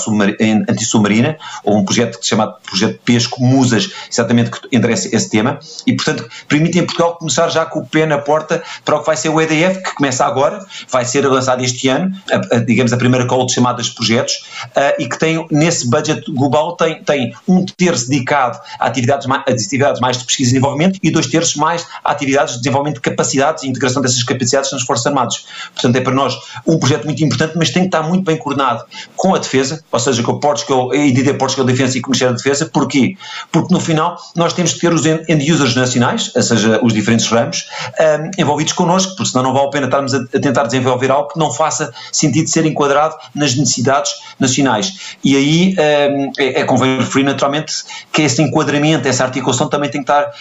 antissubmarina, 0.69 1.37
ou 1.63 1.77
um 1.77 1.83
projeto 1.83 2.19
chamado 2.21 2.55
Projeto 2.63 2.99
Pesco 3.03 3.43
Musas, 3.43 3.89
exatamente 4.11 4.51
que 4.51 4.75
endereça 4.75 5.13
esse 5.15 5.29
tema, 5.31 5.59
e 5.87 5.93
portanto 5.93 6.29
permitem 6.47 6.83
a 6.83 6.85
Portugal 6.85 7.15
começar 7.15 7.49
já 7.49 7.65
com 7.65 7.79
o 7.79 7.85
pé 7.85 8.05
na 8.05 8.19
porta 8.19 8.61
para 8.83 8.97
o 8.97 8.99
que 8.99 9.05
vai 9.07 9.17
ser 9.17 9.29
o 9.29 9.41
EDF, 9.41 9.81
que 9.81 9.95
começa 9.95 10.23
agora, 10.23 10.63
vai 10.89 11.05
ser 11.05 11.27
lançado 11.27 11.63
este 11.63 11.87
ano, 11.89 12.15
a, 12.31 12.57
a, 12.57 12.59
digamos 12.59 12.93
a 12.93 12.97
primeira 12.97 13.25
call 13.25 13.47
de 13.47 13.53
chamadas 13.53 13.89
projetos, 13.89 14.45
uh, 14.67 15.01
e 15.01 15.09
que 15.09 15.17
tem 15.17 15.43
nesse 15.49 15.89
budget 15.89 16.31
global 16.31 16.75
tem, 16.75 17.03
tem 17.03 17.33
um 17.47 17.65
terço 17.65 18.09
dedicado 18.09 18.59
atividades, 18.79 19.27
mais, 19.27 19.43
atividades 19.47 20.01
mais 20.01 20.17
de 20.17 20.25
pesquisa 20.25 20.51
e 20.51 20.53
desenvolvimento 20.53 20.99
e 21.01 21.11
dois 21.11 21.27
terços 21.27 21.55
mais 21.55 21.85
atividades 22.03 22.55
de 22.55 22.61
desenvolvimento 22.61 22.95
de 22.95 23.01
capacidades 23.01 23.63
e 23.63 23.67
integração 23.67 24.01
dessas 24.01 24.23
capacidades 24.23 24.71
nas 24.71 24.83
Forças 24.83 25.05
Armadas. 25.07 25.45
Portanto, 25.73 25.95
é 25.95 26.01
para 26.01 26.13
nós 26.13 26.35
um 26.65 26.77
projeto 26.77 27.05
muito 27.05 27.23
importante, 27.23 27.53
mas 27.55 27.69
tem 27.69 27.83
que 27.83 27.87
estar 27.87 28.03
muito 28.03 28.23
bem 28.23 28.37
coordenado 28.37 28.83
com 29.15 29.35
a 29.35 29.39
defesa, 29.39 29.83
ou 29.91 29.99
seja, 29.99 30.23
com 30.23 30.33
o 30.33 30.39
Portugal, 30.39 30.91
a 30.91 30.95
IDD 30.95 31.33
Portugal 31.33 31.65
Defensa 31.65 31.97
e 31.97 32.01
com 32.01 32.07
o 32.07 32.11
Ministério 32.11 32.33
da 32.33 32.37
Defesa. 32.37 32.69
Porquê? 32.71 33.17
Porque 33.51 33.73
no 33.73 33.79
final 33.79 34.17
nós 34.35 34.53
temos 34.53 34.73
que 34.73 34.79
ter 34.79 34.93
os 34.93 35.05
end-users 35.05 35.75
nacionais, 35.75 36.31
ou 36.35 36.41
seja, 36.41 36.79
os 36.83 36.93
diferentes 36.93 37.27
ramos, 37.27 37.67
um, 37.99 38.41
envolvidos 38.41 38.73
connosco, 38.73 39.15
porque 39.15 39.31
senão 39.31 39.43
não 39.43 39.53
vale 39.53 39.67
a 39.67 39.69
pena 39.69 39.85
estarmos 39.85 40.13
a, 40.13 40.17
a 40.17 40.39
tentar 40.39 40.63
desenvolver 40.63 41.11
algo 41.11 41.29
que 41.29 41.39
não 41.39 41.51
faça 41.51 41.93
sentido 42.11 42.49
ser 42.49 42.65
enquadrado 42.65 43.15
nas 43.33 43.55
necessidades 43.55 44.11
nacionais. 44.39 45.15
E 45.23 45.35
aí 45.35 45.75
um, 46.11 46.31
é, 46.37 46.61
é 46.61 46.63
convém 46.63 46.97
referir 46.97 47.23
naturalmente 47.23 47.73
que 48.11 48.21
esse 48.21 48.41
enquadramento, 48.41 48.64
essa 49.05 49.23
articulação 49.23 49.67
também 49.67 49.89
tem 49.89 50.03
que 50.03 50.11
estar, 50.11 50.31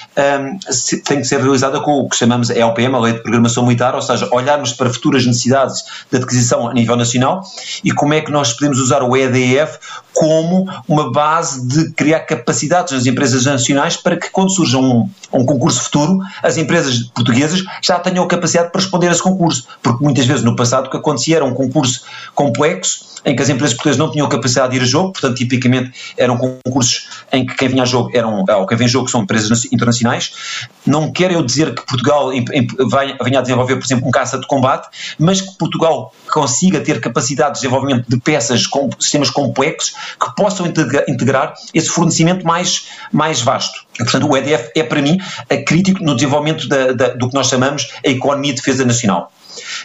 um, 0.41 0.59
tem 1.05 1.19
que 1.19 1.25
ser 1.25 1.41
realizada 1.41 1.81
com 1.81 2.01
o 2.01 2.09
que 2.09 2.17
chamamos 2.17 2.51
a 2.51 2.55
LPM, 2.55 2.95
a 2.95 2.99
Lei 2.99 3.13
de 3.15 3.23
Programação 3.23 3.65
Militar, 3.65 3.95
ou 3.95 4.03
seja, 4.03 4.29
olharmos 4.33 4.73
para 4.73 4.91
futuras 4.91 5.27
necessidades 5.27 5.85
de 6.11 6.19
adquisição 6.19 6.69
a 6.69 6.75
nível 6.75 6.97
nacional 6.97 7.43
e 7.83 7.93
como 7.93 8.15
é 8.15 8.21
que 8.21 8.31
nós 8.31 8.53
podemos 8.53 8.79
usar 8.79 9.03
o 9.03 9.17
EDF 9.17 9.79
como 10.13 10.69
uma 10.89 11.11
base 11.11 11.67
de 11.67 11.91
criar 11.93 12.21
capacidades 12.21 12.93
nas 12.93 13.05
empresas 13.07 13.45
nacionais 13.45 13.97
para 13.97 14.17
que 14.17 14.31
quando 14.31 14.51
surja 14.51 14.79
um, 14.79 15.09
um 15.33 15.45
concurso 15.45 15.83
futuro, 15.83 16.19
as 16.43 16.57
empresas 16.57 17.03
portuguesas 17.15 17.63
já 17.83 17.99
tenham 17.99 18.25
a 18.25 18.29
capacidade 18.29 18.71
para 18.71 18.81
responder 18.81 19.09
a 19.09 19.13
esse 19.13 19.23
concurso, 19.23 19.67
porque 19.83 20.03
muitas 20.03 20.25
vezes 20.25 20.45
no 20.45 20.55
passado 20.55 20.87
o 20.87 20.91
que 20.91 20.97
acontecia 20.97 21.37
era 21.37 21.45
um 21.45 21.53
concurso 21.53 22.03
complexo 22.35 23.15
em 23.25 23.35
que 23.35 23.43
as 23.43 23.49
empresas 23.49 23.75
portuguesas 23.75 23.99
não 23.99 24.11
tinham 24.11 24.29
capacidade 24.29 24.73
de 24.73 24.77
ir 24.77 24.83
a 24.83 24.87
jogo, 24.87 25.13
portanto, 25.13 25.37
tipicamente 25.37 25.93
eram 26.17 26.37
concursos 26.37 27.09
em 27.33 27.47
que 27.47 27.55
quem 27.55 27.69
vinha 27.69 27.83
a 27.83 27.87
jogo 27.87 28.11
eram, 28.15 28.45
ou 28.49 28.67
quem 28.67 28.79
vem 28.79 28.87
a 28.87 28.91
jogo 28.91 29.09
são 29.09 29.23
empresas 29.23 29.65
internacionais. 29.73 30.69
Não 30.87 31.13
quero 31.13 31.35
eu 31.35 31.43
dizer 31.43 31.75
que 31.75 31.85
Portugal 31.85 32.31
venha 32.31 33.39
a 33.39 33.43
desenvolver, 33.43 33.77
por 33.77 33.85
exemplo, 33.85 34.09
um 34.09 34.11
caça 34.11 34.39
de 34.39 34.47
combate, 34.47 34.89
mas 35.19 35.41
que 35.41 35.59
Portugal 35.59 36.15
consiga 36.33 36.81
ter 36.81 37.01
capacidade 37.01 37.55
de 37.55 37.61
desenvolvimento 37.61 38.07
de 38.09 38.17
peças 38.19 38.67
com 38.67 38.89
sistemas 38.99 39.31
complexos 39.31 39.95
que 40.21 40.35
possam 40.37 40.67
integrar 40.67 41.55
esse 41.73 41.89
fornecimento 41.89 42.47
mais, 42.47 42.89
mais 43.13 43.41
vasto. 43.41 43.85
Portanto, 43.99 44.29
o 44.29 44.37
EDF 44.37 44.71
é, 44.75 44.83
para 44.83 45.03
mim, 45.03 45.19
crítico 45.67 46.03
no 46.03 46.15
desenvolvimento 46.15 46.69
da, 46.69 46.93
da, 46.93 47.09
do 47.09 47.29
que 47.29 47.35
nós 47.35 47.49
chamamos 47.49 47.89
a 48.05 48.09
economia 48.09 48.53
de 48.53 48.61
defesa 48.61 48.85
nacional. 48.85 49.31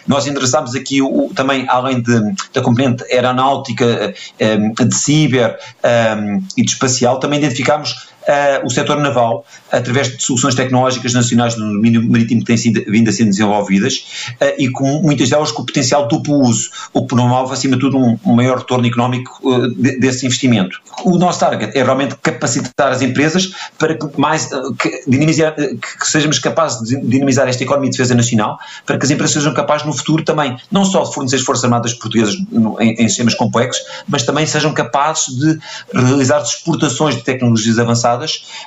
Nós 0.06 0.26
endereçámos 0.26 0.74
aqui 0.74 1.00
o, 1.02 1.30
também, 1.34 1.66
além 1.68 2.00
de, 2.00 2.20
da 2.52 2.60
componente 2.60 3.04
aeronáutica, 3.12 4.14
um, 4.40 4.72
eh, 4.78 4.84
de 4.84 4.94
ciber 4.94 5.58
eh, 5.82 6.16
e 6.56 6.62
de 6.62 6.70
espacial, 6.72 7.18
também 7.18 7.38
identificámos 7.38 8.09
uh, 8.22 8.66
o 8.66 8.70
setor 8.70 8.98
naval, 8.98 9.44
através 9.70 10.16
de 10.16 10.22
soluções 10.22 10.54
tecnológicas 10.54 11.12
nacionais 11.12 11.56
no 11.56 11.72
domínio 11.72 12.02
marítimo 12.08 12.40
que 12.40 12.46
têm 12.46 12.56
sido, 12.56 12.82
vindo 12.90 13.08
a 13.08 13.12
ser 13.12 13.24
desenvolvidas 13.24 14.28
uh, 14.40 14.54
e 14.58 14.68
com 14.70 15.02
muitas 15.02 15.28
delas 15.30 15.52
com 15.52 15.64
potencial 15.64 16.08
duplo 16.08 16.40
uso, 16.40 16.70
o 16.92 17.02
que 17.02 17.14
promove, 17.14 17.52
acima 17.52 17.76
de 17.76 17.80
tudo, 17.80 17.98
um, 17.98 18.18
um 18.24 18.34
maior 18.34 18.58
retorno 18.58 18.86
económico 18.86 19.38
uh, 19.42 19.68
de, 19.68 19.98
desse 19.98 20.26
investimento. 20.26 20.80
O 21.04 21.16
nosso 21.16 21.40
target 21.40 21.76
é 21.76 21.82
realmente 21.82 22.16
capacitar 22.22 22.92
as 22.92 23.02
empresas 23.02 23.52
para 23.78 23.94
que, 23.94 24.20
mais, 24.20 24.48
que, 24.78 25.02
dinamizar, 25.06 25.54
que 25.54 26.06
sejamos 26.06 26.38
capazes 26.38 26.86
de 26.86 27.00
dinamizar 27.00 27.48
esta 27.48 27.62
economia 27.62 27.90
de 27.90 27.96
defesa 27.96 28.14
nacional, 28.14 28.58
para 28.84 28.98
que 28.98 29.04
as 29.04 29.10
empresas 29.10 29.34
sejam 29.34 29.54
capazes 29.54 29.86
no 29.86 29.92
futuro 29.92 30.24
também, 30.24 30.56
não 30.70 30.84
só 30.84 31.02
de 31.04 31.14
fornecer 31.14 31.36
as 31.36 31.42
Forças 31.42 31.64
Armadas 31.64 31.94
Portuguesas 31.94 32.36
no, 32.50 32.80
em, 32.80 32.94
em 32.94 33.08
sistemas 33.08 33.34
complexos, 33.34 33.82
mas 34.06 34.22
também 34.24 34.46
sejam 34.46 34.72
capazes 34.72 35.36
de 35.36 35.58
realizar 35.94 36.42
exportações 36.42 37.16
de 37.16 37.22
tecnologias 37.22 37.78
avançadas 37.78 38.09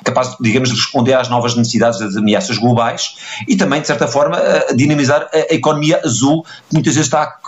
capaz, 0.04 0.36
digamos, 0.40 0.70
de 0.70 0.76
responder 0.76 1.14
às 1.14 1.28
novas 1.28 1.54
necessidades 1.54 1.98
das 1.98 2.16
ameaças 2.16 2.58
globais 2.58 3.16
e 3.48 3.56
também, 3.56 3.80
de 3.80 3.86
certa 3.86 4.06
forma, 4.06 4.38
dinamizar 4.74 5.28
a 5.32 5.54
economia 5.54 6.00
azul, 6.04 6.44
que 6.68 6.74
muitas 6.74 6.94
vezes 6.94 7.06
está 7.06 7.38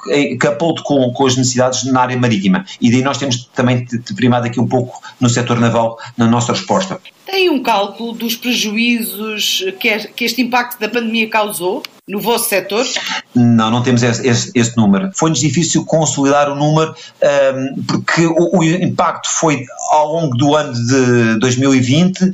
coupled 0.41 0.83
com, 0.83 1.13
com 1.13 1.27
as 1.27 1.37
necessidades 1.37 1.85
na 1.85 2.01
área 2.01 2.17
marítima. 2.17 2.65
E 2.81 2.91
daí 2.91 3.03
nós 3.03 3.19
temos 3.19 3.49
também 3.55 3.87
primado 4.15 4.47
aqui 4.47 4.61
um 4.61 4.69
pouco 4.69 5.01
no 5.21 5.29
setor 5.29 5.59
naval 5.59 5.99
na 6.17 6.27
nossa 6.27 6.53
resposta. 6.53 7.01
Tem 7.25 7.51
um 7.51 7.63
cálculo 7.63 8.13
dos 8.13 8.37
prejuízos 8.37 9.65
que, 9.81 9.99
que 10.09 10.25
este 10.25 10.43
impacto 10.43 10.79
da 10.79 10.89
pandemia 10.89 11.29
causou? 11.29 11.83
No 12.09 12.21
vosso 12.21 12.49
setor? 12.49 12.87
Não, 13.35 13.69
não 13.69 13.83
temos 13.83 14.03
esse, 14.03 14.27
esse, 14.27 14.53
esse 14.55 14.77
número. 14.77 15.11
Foi-nos 15.13 15.41
difícil 15.41 15.85
consolidar 15.85 16.49
o 16.49 16.55
número 16.55 16.95
um, 16.95 17.83
porque 17.83 18.25
o, 18.27 18.59
o, 18.59 18.65
impacto 18.65 19.29
foi 19.29 19.65
ao 19.91 20.13
longo 20.13 20.37
do 20.37 20.55
ano 20.55 20.73
de 20.73 21.39
2020. 21.41 22.23
Uh, 22.23 22.33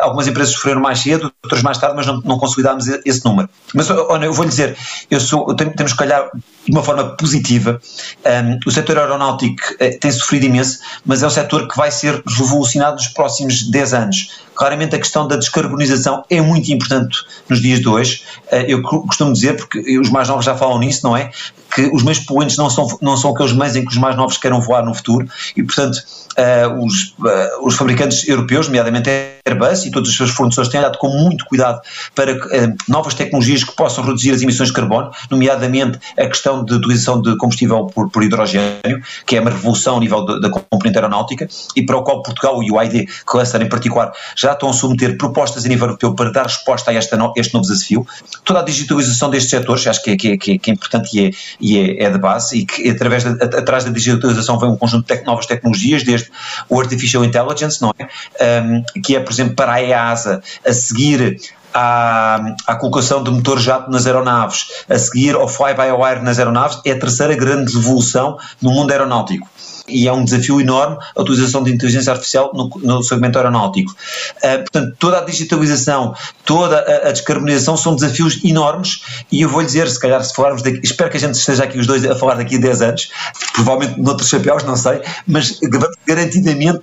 algumas 0.00 0.26
empresas 0.26 0.54
sofreram 0.54 0.80
mais 0.80 0.98
cedo, 0.98 1.32
outras 1.44 1.62
mais 1.62 1.78
tarde, 1.78 1.94
mas 1.94 2.06
não, 2.06 2.20
não 2.22 2.38
consolidámos 2.38 2.88
esse 3.04 3.24
número. 3.24 3.48
Mas 3.72 3.88
olha, 3.88 4.24
eu 4.24 4.32
vou-lhe 4.32 4.50
dizer, 4.50 4.76
eu 5.08 5.20
sou, 5.20 5.54
temos 5.54 5.92
que 5.92 6.02
olhar 6.02 6.28
de 6.66 6.72
uma 6.72 6.82
forma 6.82 7.16
positiva. 7.16 7.80
Um, 8.24 8.58
o 8.66 8.70
setor 8.72 8.98
aeronáutico 8.98 9.62
uh, 9.74 9.98
tem 10.00 10.10
sofrido 10.10 10.46
imenso, 10.46 10.80
mas 11.04 11.22
é 11.22 11.26
um 11.26 11.30
setor 11.30 11.68
que 11.68 11.76
vai 11.76 11.92
ser 11.92 12.22
revolucionado 12.26 12.96
nos 12.96 13.08
próximos 13.08 13.62
10 13.70 13.94
anos. 13.94 14.40
Claramente 14.54 14.96
a 14.96 14.98
questão 14.98 15.28
da 15.28 15.36
descarbonização 15.36 16.24
é 16.28 16.40
muito 16.40 16.72
importante 16.72 17.18
nos 17.48 17.60
dias 17.60 17.80
de 17.80 17.88
hoje. 17.88 18.22
Uh, 18.50 18.56
eu 18.66 18.82
costumo 19.02 19.32
dizer, 19.32 19.56
porque 19.56 19.98
os 19.98 20.10
mais 20.10 20.28
novos 20.28 20.44
já 20.44 20.56
falam 20.56 20.78
nisso, 20.78 21.00
não 21.04 21.16
é? 21.16 21.30
Que 21.74 21.82
os 21.92 22.02
meios 22.02 22.20
poluentes 22.20 22.56
não 22.56 22.70
são, 22.70 22.86
não 23.02 23.16
são 23.16 23.32
aqueles 23.32 23.52
meios 23.52 23.76
em 23.76 23.84
que 23.84 23.90
os 23.90 23.98
mais 23.98 24.16
novos 24.16 24.36
queiram 24.36 24.60
voar 24.60 24.84
no 24.84 24.94
futuro 24.94 25.28
e, 25.56 25.62
portanto, 25.62 25.96
uh, 25.96 26.84
os, 26.84 27.14
uh, 27.18 27.66
os 27.66 27.74
fabricantes 27.74 28.26
europeus, 28.28 28.66
nomeadamente 28.66 29.10
Airbus 29.46 29.84
e 29.84 29.90
todos 29.90 30.10
os 30.10 30.16
seus 30.16 30.30
fornecedores, 30.30 30.70
têm 30.70 30.80
olhado 30.80 30.98
com 30.98 31.08
muito 31.08 31.44
cuidado 31.46 31.80
para 32.14 32.32
uh, 32.32 32.74
novas 32.88 33.14
tecnologias 33.14 33.64
que 33.64 33.74
possam 33.74 34.04
reduzir 34.04 34.32
as 34.32 34.42
emissões 34.42 34.68
de 34.68 34.74
carbono, 34.74 35.10
nomeadamente 35.30 35.98
a 36.18 36.26
questão 36.26 36.64
de 36.64 36.74
utilização 36.74 37.20
de 37.20 37.36
combustível 37.36 37.86
por, 37.86 38.10
por 38.10 38.22
hidrogênio, 38.22 39.02
que 39.26 39.36
é 39.36 39.40
uma 39.40 39.50
revolução 39.50 39.96
a 39.96 40.00
nível 40.00 40.24
da 40.24 40.50
componente 40.50 40.98
aeronáutica 40.98 41.48
e 41.74 41.84
para 41.84 41.96
o 41.96 42.02
qual 42.02 42.22
Portugal 42.22 42.62
e 42.62 42.70
o 42.70 42.82
ID 42.82 43.08
Cluster 43.24 43.60
em 43.62 43.68
particular 43.68 44.12
já 44.36 44.52
estão 44.52 44.70
a 44.70 44.72
submeter 44.72 45.16
propostas 45.16 45.64
a 45.64 45.68
nível 45.68 45.86
europeu 45.86 46.14
para 46.14 46.30
dar 46.30 46.44
resposta 46.44 46.90
a 46.90 46.94
esta 46.94 47.16
no, 47.16 47.32
este 47.36 47.54
novo 47.54 47.66
desafio. 47.66 48.06
Toda 48.44 48.60
a 48.60 48.62
digitalização 48.62 49.30
destes 49.30 49.50
setores, 49.50 49.86
acho 49.86 50.02
que 50.02 50.10
é, 50.10 50.16
que 50.16 50.28
é, 50.32 50.36
que 50.36 50.50
é, 50.52 50.70
é 50.70 50.70
importante 50.72 51.16
e, 51.16 51.26
é, 51.26 51.30
e 51.60 51.78
é, 51.78 52.04
é, 52.04 52.10
de 52.10 52.18
base 52.18 52.58
e 52.58 52.66
que 52.66 52.88
através 52.90 53.26
atrás 53.26 53.84
da 53.84 53.90
digitalização 53.90 54.58
vem 54.58 54.70
um 54.70 54.76
conjunto 54.76 55.12
de 55.12 55.24
novas 55.24 55.46
tecnologias, 55.46 56.02
desde 56.02 56.30
o 56.68 56.80
Artificial 56.80 57.24
Intelligence, 57.24 57.80
não 57.80 57.92
é? 57.98 58.62
Um, 58.62 58.82
que 59.02 59.16
é, 59.16 59.20
por 59.20 59.32
exemplo, 59.32 59.54
para 59.54 59.74
a 59.74 59.82
EASA, 59.82 60.42
a 60.66 60.72
seguir 60.72 61.38
à, 61.72 62.54
à 62.66 62.76
colocação 62.76 63.22
de 63.22 63.30
motor 63.30 63.58
jato 63.58 63.90
nas 63.90 64.06
aeronaves, 64.06 64.66
a 64.88 64.98
seguir 64.98 65.34
ao 65.34 65.48
fly-by-wire 65.48 66.22
nas 66.22 66.38
aeronaves, 66.38 66.80
é 66.84 66.92
a 66.92 66.98
terceira 66.98 67.34
grande 67.34 67.74
revolução 67.74 68.38
no 68.60 68.70
mundo 68.70 68.90
aeronáutico 68.90 69.48
e 69.88 70.06
é 70.06 70.12
um 70.12 70.24
desafio 70.24 70.60
enorme 70.60 70.96
a 71.14 71.22
utilização 71.22 71.62
de 71.62 71.72
inteligência 71.72 72.12
artificial 72.12 72.50
no, 72.54 72.70
no 72.82 73.02
segmento 73.02 73.38
aeronáutico. 73.38 73.94
Uh, 74.38 74.58
portanto, 74.58 74.96
toda 74.98 75.18
a 75.18 75.24
digitalização, 75.24 76.14
toda 76.44 76.78
a, 76.78 77.08
a, 77.08 77.12
descarbonização 77.12 77.76
são 77.76 77.94
desafios 77.94 78.42
enormes 78.44 79.00
e 79.30 79.42
eu 79.42 79.48
vou 79.48 79.60
lhe 79.60 79.66
dizer, 79.66 79.88
se 79.88 80.00
calhar 80.00 80.22
se 80.22 80.34
falarmos 80.34 80.62
daqui, 80.62 80.80
espero 80.82 81.10
que 81.10 81.16
a 81.16 81.20
gente 81.20 81.34
esteja 81.34 81.64
aqui 81.64 81.78
os 81.78 81.86
dois 81.86 82.04
a 82.04 82.14
falar 82.14 82.34
daqui 82.34 82.56
a 82.56 82.58
10 82.58 82.82
anos, 82.82 83.10
provavelmente 83.54 84.00
noutros 84.00 84.28
chapéus, 84.28 84.64
não 84.64 84.76
sei, 84.76 85.00
mas 85.26 85.58
vamos 85.60 85.96
garantidamente 86.06 86.82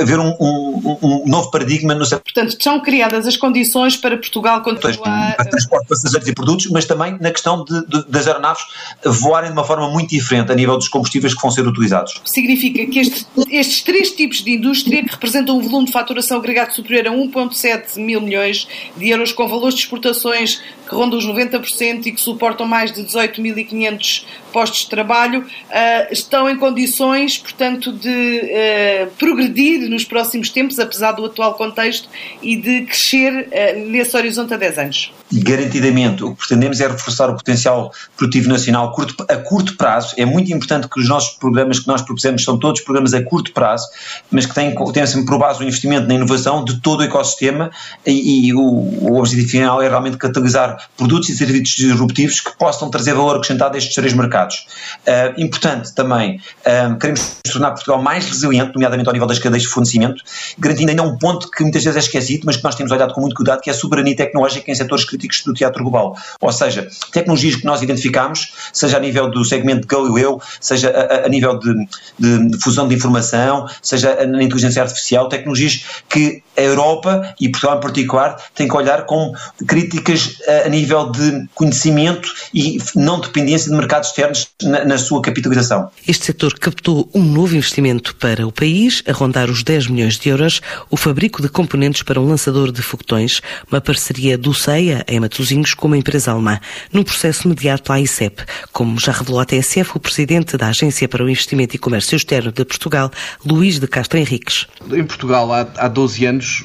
haver 0.00 0.18
um, 0.18 0.34
um, 0.40 0.98
um 1.02 1.22
novo 1.26 1.50
paradigma 1.50 1.94
no 1.94 2.04
setor. 2.04 2.22
Portanto, 2.22 2.56
são 2.62 2.80
criadas 2.80 3.26
as 3.26 3.36
condições 3.36 3.96
para 3.96 4.16
Portugal 4.16 4.62
continuar... 4.62 5.36
Para 5.36 5.44
transporte 5.44 5.84
de 5.84 5.88
passageiros 5.88 6.28
e 6.28 6.34
produtos, 6.34 6.70
mas 6.70 6.84
também 6.84 7.18
na 7.20 7.30
questão 7.30 7.64
de, 7.64 7.86
de, 7.86 8.04
das 8.08 8.26
aeronaves 8.26 8.62
voarem 9.04 9.50
de 9.50 9.56
uma 9.56 9.64
forma 9.64 9.88
muito 9.88 10.10
diferente 10.10 10.50
a 10.50 10.54
nível 10.54 10.76
dos 10.76 10.88
combustíveis 10.88 11.34
que 11.34 11.40
vão 11.40 11.50
ser 11.50 11.66
utilizados 11.66 12.20
significa 12.34 12.84
que 12.86 12.98
este, 12.98 13.26
estes 13.50 13.82
três 13.82 14.10
tipos 14.10 14.42
de 14.42 14.52
indústria, 14.52 15.04
que 15.04 15.10
representam 15.10 15.56
um 15.56 15.62
volume 15.62 15.86
de 15.86 15.92
faturação 15.92 16.38
agregado 16.38 16.74
superior 16.74 17.06
a 17.06 17.10
1,7 17.10 17.98
mil 17.98 18.20
milhões 18.20 18.66
de 18.96 19.08
euros, 19.08 19.32
com 19.32 19.46
valores 19.46 19.76
de 19.76 19.82
exportações 19.82 20.60
que 20.88 20.94
rondam 20.94 21.18
os 21.18 21.26
90% 21.26 22.06
e 22.06 22.12
que 22.12 22.20
suportam 22.20 22.66
mais 22.66 22.92
de 22.92 23.02
18.500 23.02 24.24
postos 24.52 24.82
de 24.82 24.90
trabalho, 24.90 25.40
uh, 25.40 26.12
estão 26.12 26.48
em 26.48 26.56
condições, 26.56 27.38
portanto, 27.38 27.92
de 27.92 28.08
uh, 28.08 29.10
progredir 29.18 29.88
nos 29.88 30.04
próximos 30.04 30.50
tempos, 30.50 30.78
apesar 30.78 31.12
do 31.12 31.24
atual 31.24 31.54
contexto, 31.54 32.08
e 32.42 32.56
de 32.56 32.82
crescer 32.82 33.48
uh, 33.48 33.90
nesse 33.90 34.16
horizonte 34.16 34.54
a 34.54 34.56
10 34.56 34.78
anos. 34.78 35.12
Garantidamente, 35.32 36.22
o 36.22 36.32
que 36.32 36.38
pretendemos 36.38 36.80
é 36.80 36.86
reforçar 36.86 37.30
o 37.30 37.36
potencial 37.36 37.92
produtivo 38.16 38.48
nacional 38.48 38.94
a 39.28 39.36
curto 39.38 39.76
prazo. 39.76 40.14
É 40.16 40.24
muito 40.24 40.52
importante 40.52 40.86
que 40.88 41.00
os 41.00 41.08
nossos 41.08 41.36
programas 41.36 41.80
que 41.80 41.88
nós 41.88 42.02
propusemos 42.02 42.23
fizemos 42.24 42.44
são 42.44 42.58
todos 42.58 42.80
programas 42.80 43.12
a 43.12 43.22
curto 43.22 43.52
prazo, 43.52 43.86
mas 44.30 44.46
que 44.46 44.54
têm, 44.54 44.74
têm 44.92 45.06
sempre 45.06 45.26
por 45.26 45.38
base 45.38 45.60
o 45.60 45.62
investimento 45.62 46.08
na 46.08 46.14
inovação 46.14 46.64
de 46.64 46.80
todo 46.80 47.00
o 47.00 47.02
ecossistema 47.02 47.70
e, 48.06 48.48
e 48.48 48.54
o, 48.54 48.60
o, 48.60 49.18
objetivo 49.18 49.48
final 49.48 49.82
é 49.82 49.88
realmente 49.88 50.16
catalisar 50.16 50.88
produtos 50.96 51.28
e 51.28 51.36
serviços 51.36 51.76
disruptivos 51.76 52.40
que 52.40 52.56
possam 52.56 52.90
trazer 52.90 53.14
valor 53.14 53.36
acrescentado 53.36 53.74
a 53.74 53.78
estes 53.78 53.94
três 53.94 54.12
mercados. 54.12 54.66
Uh, 55.06 55.40
importante 55.40 55.94
também, 55.94 56.40
uh, 56.60 56.98
queremos 56.98 57.38
tornar 57.50 57.72
Portugal 57.72 58.02
mais 58.02 58.26
resiliente, 58.26 58.72
nomeadamente 58.74 59.08
ao 59.08 59.12
nível 59.12 59.28
das 59.28 59.38
cadeias 59.38 59.62
de 59.62 59.68
fornecimento, 59.68 60.22
garantindo 60.58 60.90
ainda 60.90 61.02
um 61.02 61.18
ponto 61.18 61.50
que 61.50 61.62
muitas 61.62 61.84
vezes 61.84 61.96
é 61.96 62.00
esquecido, 62.00 62.44
mas 62.46 62.56
que 62.56 62.64
nós 62.64 62.74
temos 62.74 62.90
olhado 62.90 63.12
com 63.12 63.20
muito 63.20 63.34
cuidado, 63.34 63.60
que 63.60 63.68
é 63.68 63.72
a 63.72 63.76
soberania 63.76 64.16
tecnológica 64.16 64.70
em 64.70 64.74
setores 64.74 65.04
críticos 65.04 65.42
do 65.44 65.52
teatro 65.52 65.82
global. 65.82 66.16
Ou 66.40 66.52
seja, 66.52 66.88
tecnologias 67.12 67.56
que 67.56 67.64
nós 67.64 67.82
identificamos, 67.82 68.52
seja 68.72 68.96
a 68.96 69.00
nível 69.00 69.30
do 69.30 69.44
segmento 69.44 69.82
de 69.82 69.86
Galileu, 69.86 70.40
seja 70.60 70.90
a, 70.90 71.26
a 71.26 71.28
nível 71.28 71.58
de, 71.58 71.74
de, 72.18 72.48
de, 72.48 72.58
fusão 72.58 72.88
de 72.88 72.94
informação, 72.94 73.66
seja 73.82 74.26
na 74.26 74.42
inteligência 74.42 74.82
artificial, 74.82 75.28
tecnologias 75.28 75.84
que 76.08 76.42
a 76.56 76.60
Europa 76.60 77.34
e 77.40 77.48
Portugal 77.48 77.78
em 77.78 77.80
particular 77.80 78.36
têm 78.54 78.68
que 78.68 78.76
olhar 78.76 79.06
com 79.06 79.32
críticas 79.66 80.38
a, 80.46 80.66
a 80.66 80.68
nível 80.68 81.10
de 81.10 81.46
conhecimento 81.54 82.28
e 82.52 82.78
não 82.94 83.20
dependência 83.20 83.70
de 83.70 83.76
mercados 83.76 84.10
externos 84.10 84.48
na, 84.62 84.84
na 84.84 84.98
sua 84.98 85.20
capitalização. 85.20 85.90
Este 86.06 86.26
setor 86.26 86.58
captou 86.58 87.08
um 87.14 87.22
novo 87.22 87.56
investimento 87.56 88.14
para 88.16 88.46
o 88.46 88.52
país, 88.52 89.02
a 89.06 89.12
rondar 89.12 89.50
os 89.50 89.62
10 89.62 89.88
milhões 89.88 90.18
de 90.18 90.28
euros, 90.28 90.60
o 90.90 90.96
fabrico 90.96 91.42
de 91.42 91.48
componentes 91.48 92.02
para 92.02 92.20
um 92.20 92.28
lançador 92.28 92.70
de 92.70 92.82
foguetões, 92.82 93.40
uma 93.70 93.80
parceria 93.80 94.38
do 94.38 94.54
CEIA, 94.54 95.04
em 95.08 95.18
Matosinhos, 95.18 95.74
com 95.74 95.88
uma 95.88 95.98
empresa 95.98 96.30
alemã, 96.30 96.60
num 96.92 97.02
processo 97.02 97.48
mediado 97.48 97.82
pela 97.82 98.00
ICEP, 98.00 98.44
como 98.72 98.98
já 99.00 99.12
revelou 99.12 99.40
a 99.40 99.44
TSF 99.44 99.92
o 99.96 100.00
presidente 100.00 100.56
da 100.56 100.68
Agência 100.68 101.08
para 101.08 101.24
o 101.24 101.28
Investimento 101.28 101.74
e 101.74 101.78
Comércio 101.78 102.03
Externo 102.12 102.52
de 102.52 102.64
Portugal, 102.64 103.10
Luís 103.44 103.78
de 103.78 103.86
Castro 103.86 104.18
Henriques. 104.18 104.66
Em 104.92 105.04
Portugal, 105.04 105.52
há, 105.52 105.66
há 105.76 105.88
12 105.88 106.26
anos, 106.26 106.64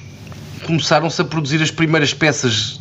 começaram-se 0.63 1.22
a 1.22 1.25
produzir 1.25 1.62
as 1.62 1.72
primeiras 1.72 2.13
peças 2.13 2.79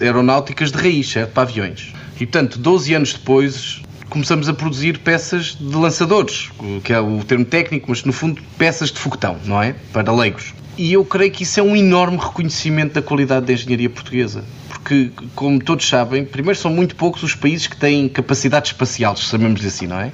aeronáuticas 0.00 0.70
de 0.70 0.78
raiz, 0.78 1.10
certo? 1.10 1.32
Para 1.32 1.42
aviões. 1.44 1.92
E, 2.16 2.26
portanto, 2.26 2.58
12 2.58 2.94
anos 2.94 3.12
depois, 3.12 3.82
começamos 4.08 4.48
a 4.48 4.54
produzir 4.54 4.98
peças 4.98 5.56
de 5.58 5.76
lançadores, 5.76 6.50
que 6.84 6.92
é 6.92 7.00
o 7.00 7.22
termo 7.24 7.44
técnico, 7.44 7.86
mas 7.88 8.04
no 8.04 8.12
fundo 8.12 8.40
peças 8.56 8.90
de 8.90 8.98
foguetão, 8.98 9.36
não 9.44 9.62
é? 9.62 9.74
Para 9.92 10.12
leigos. 10.12 10.54
E 10.78 10.92
eu 10.92 11.04
creio 11.04 11.30
que 11.30 11.42
isso 11.42 11.58
é 11.58 11.62
um 11.62 11.74
enorme 11.74 12.18
reconhecimento 12.18 12.94
da 12.94 13.02
qualidade 13.02 13.46
da 13.46 13.52
engenharia 13.52 13.88
portuguesa. 13.88 14.44
Porque, 14.68 15.10
como 15.34 15.58
todos 15.62 15.88
sabem, 15.88 16.24
primeiro 16.24 16.58
são 16.58 16.70
muito 16.70 16.94
poucos 16.96 17.22
os 17.22 17.34
países 17.34 17.66
que 17.66 17.76
têm 17.76 18.08
capacidade 18.08 18.68
espacial, 18.68 19.16
chamemos 19.16 19.64
assim, 19.64 19.86
não 19.86 19.98
é? 19.98 20.12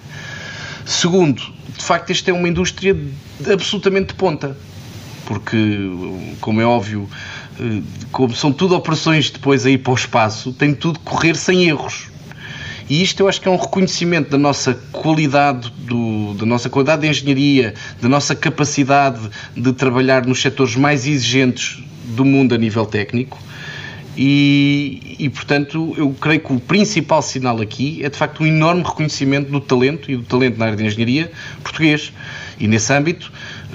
Segundo, 0.86 1.42
de 1.76 1.84
facto, 1.84 2.10
esta 2.10 2.30
é 2.30 2.34
uma 2.34 2.48
indústria 2.48 2.96
absolutamente 3.50 4.08
de 4.08 4.14
ponta. 4.14 4.56
Porque, 5.26 5.56
como 6.40 6.60
é 6.60 6.64
óbvio, 6.64 7.08
eh, 7.58 7.80
como 8.10 8.34
são 8.34 8.52
tudo 8.52 8.74
operações 8.74 9.30
depois 9.30 9.64
aí 9.64 9.78
para 9.78 9.92
o 9.92 9.94
espaço, 9.94 10.52
tem 10.52 10.74
tudo 10.74 10.98
que 10.98 11.04
correr 11.04 11.36
sem 11.36 11.64
erros. 11.64 12.08
E 12.88 13.02
isto 13.02 13.20
eu 13.20 13.28
acho 13.28 13.40
que 13.40 13.48
é 13.48 13.50
um 13.50 13.56
reconhecimento 13.56 14.30
da 14.30 14.38
nossa 14.38 14.74
qualidade, 14.90 15.72
do, 15.78 16.34
da 16.34 16.44
nossa 16.44 16.68
qualidade 16.68 17.02
de 17.02 17.08
engenharia, 17.08 17.74
da 18.00 18.08
nossa 18.08 18.34
capacidade 18.34 19.20
de 19.56 19.72
trabalhar 19.72 20.26
nos 20.26 20.42
setores 20.42 20.76
mais 20.76 21.06
exigentes 21.06 21.82
do 22.04 22.24
mundo 22.24 22.54
a 22.54 22.58
nível 22.58 22.84
técnico. 22.84 23.38
E, 24.16 25.16
e, 25.18 25.28
portanto, 25.30 25.94
eu 25.96 26.14
creio 26.20 26.40
que 26.40 26.52
o 26.52 26.60
principal 26.60 27.22
sinal 27.22 27.60
aqui 27.60 28.04
é 28.04 28.10
de 28.10 28.16
facto 28.16 28.42
um 28.42 28.46
enorme 28.46 28.82
reconhecimento 28.82 29.50
do 29.50 29.60
talento 29.60 30.10
e 30.10 30.16
do 30.16 30.22
talento 30.22 30.58
na 30.58 30.66
área 30.66 30.76
de 30.76 30.84
engenharia 30.84 31.30
português. 31.62 32.12
E 32.60 32.68
nesse 32.68 32.92
âmbito, 32.92 33.32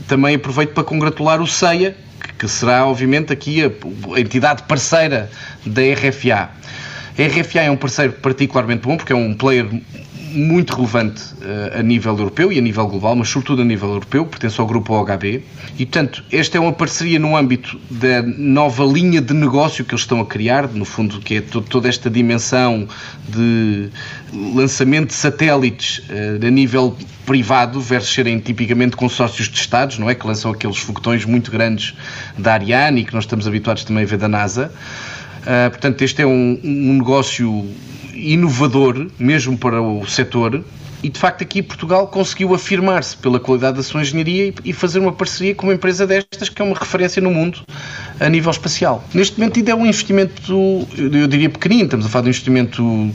também 0.08 0.36
aproveito 0.36 0.74
para 0.74 0.84
congratular 0.84 1.42
o 1.42 1.48
CEIA, 1.48 1.96
que 2.38 2.48
será, 2.48 2.86
obviamente, 2.86 3.34
aqui 3.34 3.64
a, 3.64 3.72
a 4.16 4.20
entidade 4.20 4.64
parceira 4.64 5.30
da 5.66 5.82
RFA. 5.82 6.50
A 7.18 7.28
RFA 7.28 7.62
é 7.62 7.72
um 7.72 7.78
parceiro 7.78 8.14
particularmente 8.14 8.84
bom 8.84 8.96
porque 8.96 9.12
é 9.12 9.16
um 9.16 9.34
player 9.34 9.68
muito 10.32 10.76
relevante 10.76 11.22
uh, 11.36 11.80
a 11.80 11.84
nível 11.84 12.18
europeu 12.18 12.52
e 12.52 12.58
a 12.58 12.62
nível 12.62 12.88
global, 12.88 13.16
mas 13.16 13.30
sobretudo 13.30 13.62
a 13.62 13.66
nível 13.66 13.90
europeu, 13.90 14.26
pertence 14.26 14.60
ao 14.60 14.68
grupo 14.68 14.94
OHB. 14.94 15.44
E, 15.78 15.86
portanto, 15.86 16.24
esta 16.32 16.58
é 16.58 16.60
uma 16.60 16.74
parceria 16.74 17.20
no 17.20 17.36
âmbito 17.36 17.80
da 17.90 18.22
nova 18.22 18.84
linha 18.84 19.22
de 19.22 19.34
negócio 19.34 19.86
que 19.86 19.94
eles 19.94 20.02
estão 20.02 20.20
a 20.20 20.26
criar, 20.26 20.68
no 20.68 20.86
fundo, 20.86 21.20
que 21.20 21.36
é 21.36 21.42
toda 21.42 21.88
esta 21.88 22.10
dimensão 22.10 22.88
de 23.28 23.90
lançamento 24.54 25.08
de 25.08 25.16
satélites 25.16 26.00
uh, 26.00 26.46
a 26.46 26.50
nível 26.50 26.96
privado 27.26 27.80
versus 27.82 28.14
serem 28.14 28.40
tipicamente 28.40 28.96
consórcios 28.96 29.50
de 29.50 29.58
Estados, 29.58 30.00
não 30.00 30.10
é? 30.10 30.16
Que 30.16 30.26
lançam 30.26 30.52
aqueles 30.52 30.78
foguetões 30.78 31.26
muito 31.26 31.52
grandes 31.52 31.94
da 32.38 32.54
Ariane 32.54 33.02
e 33.02 33.06
que 33.06 33.14
nós 33.14 33.26
estamos 33.26 33.48
habituados 33.48 33.84
também 33.84 34.04
a 34.04 34.08
ver 34.08 34.18
da 34.18 34.28
NASA. 34.28 34.72
Uh, 35.42 35.70
portanto, 35.70 36.02
este 36.02 36.22
é 36.22 36.26
um, 36.26 36.60
um 36.64 36.94
negócio 36.94 37.66
inovador, 38.18 39.08
mesmo 39.20 39.58
para 39.58 39.82
o 39.82 40.06
setor, 40.08 40.64
e 41.04 41.10
de 41.10 41.20
facto 41.20 41.44
aqui 41.44 41.62
Portugal 41.62 42.08
conseguiu 42.08 42.54
afirmar-se 42.56 43.16
pela 43.18 43.40
qualidade 43.40 43.78
da 43.78 43.84
sua 43.84 44.02
engenharia 44.02 44.54
e 44.66 44.74
fazer 44.74 45.00
uma 45.00 45.12
parceria 45.12 45.54
com 45.54 45.68
uma 45.68 45.74
empresa 45.74 46.08
destas 46.08 46.50
que 46.50 46.62
é 46.62 46.66
uma 46.66 46.76
referência 46.76 47.22
no 47.22 47.30
mundo 47.30 47.62
a 48.20 48.28
nível 48.28 48.52
espacial. 48.52 49.04
Neste 49.14 49.40
momento 49.40 49.58
ainda 49.58 49.72
é 49.72 49.76
um 49.76 49.86
investimento, 49.86 50.88
eu 50.98 51.28
diria 51.28 51.50
pequenino, 51.50 51.84
estamos 51.84 52.06
a 52.06 52.10
falar 52.10 52.24
de 52.24 52.28
um 52.28 52.32
investimento 52.32 53.12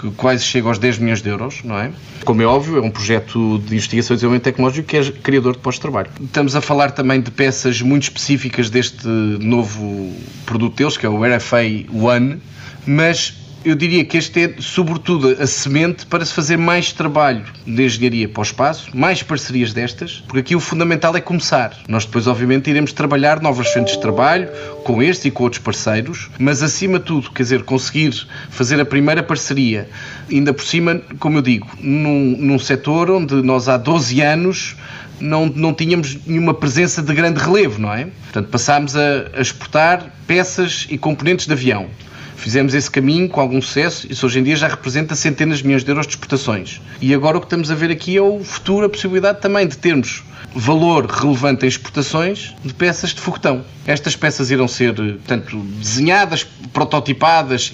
que 0.00 0.10
quase 0.10 0.44
chega 0.44 0.68
aos 0.68 0.78
10 0.78 0.98
milhões 0.98 1.22
de 1.22 1.28
euros, 1.28 1.62
não 1.64 1.78
é? 1.78 1.90
Como 2.24 2.42
é 2.42 2.46
óbvio, 2.46 2.78
é 2.78 2.80
um 2.80 2.90
projeto 2.90 3.58
de 3.60 3.74
investigação 3.74 4.14
e 4.14 4.16
desenvolvimento 4.16 4.44
tecnológico 4.44 4.86
que 4.86 4.96
é 4.96 5.04
criador 5.10 5.54
de 5.54 5.60
pós-trabalho. 5.60 6.10
Estamos 6.20 6.54
a 6.54 6.60
falar 6.60 6.90
também 6.90 7.20
de 7.20 7.30
peças 7.30 7.80
muito 7.80 8.04
específicas 8.04 8.68
deste 8.68 9.06
novo 9.06 10.14
produto 10.44 10.76
deles, 10.76 10.96
que 10.96 11.06
é 11.06 11.08
o 11.08 11.22
RFA 11.24 11.62
One, 11.92 12.40
mas 12.86 13.34
eu 13.66 13.74
diria 13.74 14.04
que 14.04 14.16
este 14.16 14.44
é, 14.44 14.54
sobretudo, 14.60 15.36
a 15.42 15.46
semente 15.46 16.06
para 16.06 16.24
se 16.24 16.32
fazer 16.32 16.56
mais 16.56 16.92
trabalho 16.92 17.44
de 17.66 17.84
engenharia 17.84 18.28
para 18.28 18.38
o 18.38 18.42
espaço, 18.44 18.96
mais 18.96 19.24
parcerias 19.24 19.72
destas, 19.72 20.22
porque 20.24 20.38
aqui 20.38 20.54
o 20.54 20.60
fundamental 20.60 21.16
é 21.16 21.20
começar. 21.20 21.76
Nós 21.88 22.04
depois, 22.04 22.28
obviamente, 22.28 22.70
iremos 22.70 22.92
trabalhar 22.92 23.42
novas 23.42 23.66
frentes 23.72 23.94
de 23.94 24.00
trabalho 24.00 24.48
com 24.84 25.02
este 25.02 25.26
e 25.26 25.30
com 25.32 25.42
outros 25.42 25.60
parceiros, 25.60 26.30
mas 26.38 26.62
acima 26.62 27.00
de 27.00 27.06
tudo, 27.06 27.28
quer 27.32 27.42
dizer, 27.42 27.64
conseguir 27.64 28.14
fazer 28.50 28.80
a 28.80 28.84
primeira 28.84 29.20
parceria, 29.20 29.88
ainda 30.30 30.54
por 30.54 30.64
cima, 30.64 31.02
como 31.18 31.38
eu 31.38 31.42
digo, 31.42 31.68
num, 31.80 32.36
num 32.38 32.60
setor 32.60 33.10
onde 33.10 33.34
nós 33.42 33.68
há 33.68 33.76
12 33.76 34.20
anos 34.20 34.76
não, 35.20 35.46
não 35.46 35.74
tínhamos 35.74 36.24
nenhuma 36.24 36.54
presença 36.54 37.02
de 37.02 37.12
grande 37.12 37.40
relevo, 37.40 37.80
não 37.80 37.92
é? 37.92 38.04
Portanto, 38.04 38.48
passámos 38.48 38.94
a, 38.96 39.30
a 39.34 39.40
exportar 39.40 40.06
peças 40.24 40.86
e 40.88 40.96
componentes 40.96 41.46
de 41.46 41.52
avião. 41.52 41.88
Fizemos 42.36 42.74
esse 42.74 42.90
caminho 42.90 43.28
com 43.28 43.40
algum 43.40 43.60
sucesso, 43.60 44.06
isso 44.10 44.26
hoje 44.26 44.38
em 44.38 44.42
dia 44.42 44.56
já 44.56 44.68
representa 44.68 45.14
centenas 45.14 45.58
de 45.58 45.64
milhões 45.64 45.82
de 45.82 45.90
euros 45.90 46.06
de 46.06 46.12
exportações. 46.12 46.80
E 47.00 47.14
agora 47.14 47.38
o 47.38 47.40
que 47.40 47.46
estamos 47.46 47.70
a 47.70 47.74
ver 47.74 47.90
aqui 47.90 48.16
é 48.16 48.22
o 48.22 48.44
futuro, 48.44 48.86
a 48.86 48.88
possibilidade 48.88 49.40
também 49.40 49.66
de 49.66 49.76
termos 49.76 50.22
valor 50.54 51.06
relevante 51.06 51.66
em 51.66 51.68
exportações 51.68 52.54
de 52.64 52.72
peças 52.72 53.10
de 53.10 53.20
foguetão. 53.20 53.62
Estas 53.86 54.16
peças 54.16 54.50
irão 54.50 54.66
ser, 54.66 54.94
portanto, 54.94 55.58
desenhadas, 55.78 56.44
prototipadas, 56.72 57.70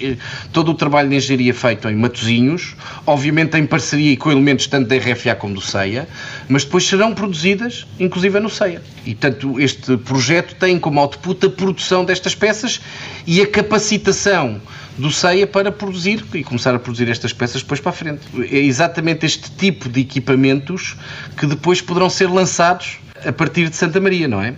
todo 0.52 0.72
o 0.72 0.74
trabalho 0.74 1.08
de 1.08 1.16
engenharia 1.16 1.54
feito 1.54 1.88
em 1.88 1.94
Matozinhos, 1.94 2.74
obviamente 3.06 3.56
em 3.56 3.66
parceria 3.66 4.16
com 4.16 4.30
elementos 4.30 4.66
tanto 4.66 4.88
da 4.88 4.96
RFA 4.96 5.34
como 5.36 5.54
do 5.54 5.60
CEIA, 5.60 6.08
mas 6.48 6.64
depois 6.64 6.84
serão 6.86 7.14
produzidas, 7.14 7.86
inclusive 8.00 8.40
no 8.40 8.50
CEIA. 8.50 8.82
E, 9.06 9.14
portanto, 9.14 9.60
este 9.60 9.96
projeto 9.96 10.54
tem 10.56 10.78
como 10.78 11.00
output 11.00 11.46
a 11.46 11.50
produção 11.50 12.04
destas 12.04 12.34
peças 12.34 12.80
e 13.26 13.40
a 13.40 13.46
capacitação 13.46 14.51
do 14.96 15.10
CEIA 15.10 15.46
para 15.46 15.72
produzir 15.72 16.24
e 16.34 16.44
começar 16.44 16.74
a 16.74 16.78
produzir 16.78 17.08
estas 17.08 17.32
peças 17.32 17.62
depois 17.62 17.80
para 17.80 17.90
a 17.90 17.94
frente. 17.94 18.20
É 18.50 18.58
exatamente 18.58 19.24
este 19.24 19.50
tipo 19.50 19.88
de 19.88 20.00
equipamentos 20.00 20.96
que 21.36 21.46
depois 21.46 21.80
poderão 21.80 22.10
ser 22.10 22.28
lançados 22.28 22.98
a 23.24 23.32
partir 23.32 23.68
de 23.68 23.76
Santa 23.76 24.00
Maria, 24.00 24.28
não 24.28 24.42
é? 24.42 24.54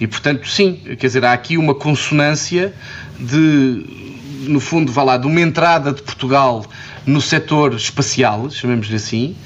E 0.00 0.06
portanto, 0.06 0.48
sim, 0.48 0.80
quer 0.98 1.06
dizer, 1.06 1.24
há 1.24 1.32
aqui 1.32 1.56
uma 1.56 1.74
consonância 1.74 2.72
de, 3.18 3.84
no 4.48 4.60
fundo, 4.60 4.92
vá 4.92 5.02
lá, 5.02 5.16
de 5.16 5.26
uma 5.26 5.40
entrada 5.40 5.92
de 5.92 6.02
Portugal 6.02 6.64
no 7.06 7.20
setor 7.20 7.74
espacial, 7.74 8.50
chamemos-lhe 8.50 8.96
assim, 8.96 9.36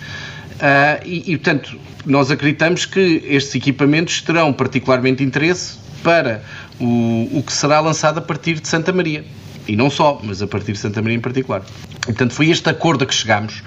uh, 0.56 1.04
e, 1.04 1.32
e 1.32 1.36
portanto, 1.36 1.78
nós 2.04 2.30
acreditamos 2.30 2.86
que 2.86 3.22
estes 3.26 3.54
equipamentos 3.54 4.22
terão 4.22 4.52
particularmente 4.52 5.22
interesse 5.22 5.78
para 6.02 6.42
o, 6.80 7.28
o 7.32 7.42
que 7.42 7.52
será 7.52 7.80
lançado 7.80 8.18
a 8.18 8.22
partir 8.22 8.58
de 8.58 8.66
Santa 8.66 8.92
Maria. 8.92 9.24
E 9.68 9.76
não 9.76 9.90
só, 9.90 10.20
mas 10.22 10.42
a 10.42 10.46
partir 10.46 10.72
de 10.72 10.78
Santa 10.78 11.00
Maria 11.00 11.16
em 11.16 11.20
particular. 11.20 11.62
Portanto, 12.02 12.32
foi 12.32 12.50
este 12.50 12.68
acordo 12.68 13.04
a 13.04 13.06
que 13.06 13.14
chegamos, 13.14 13.62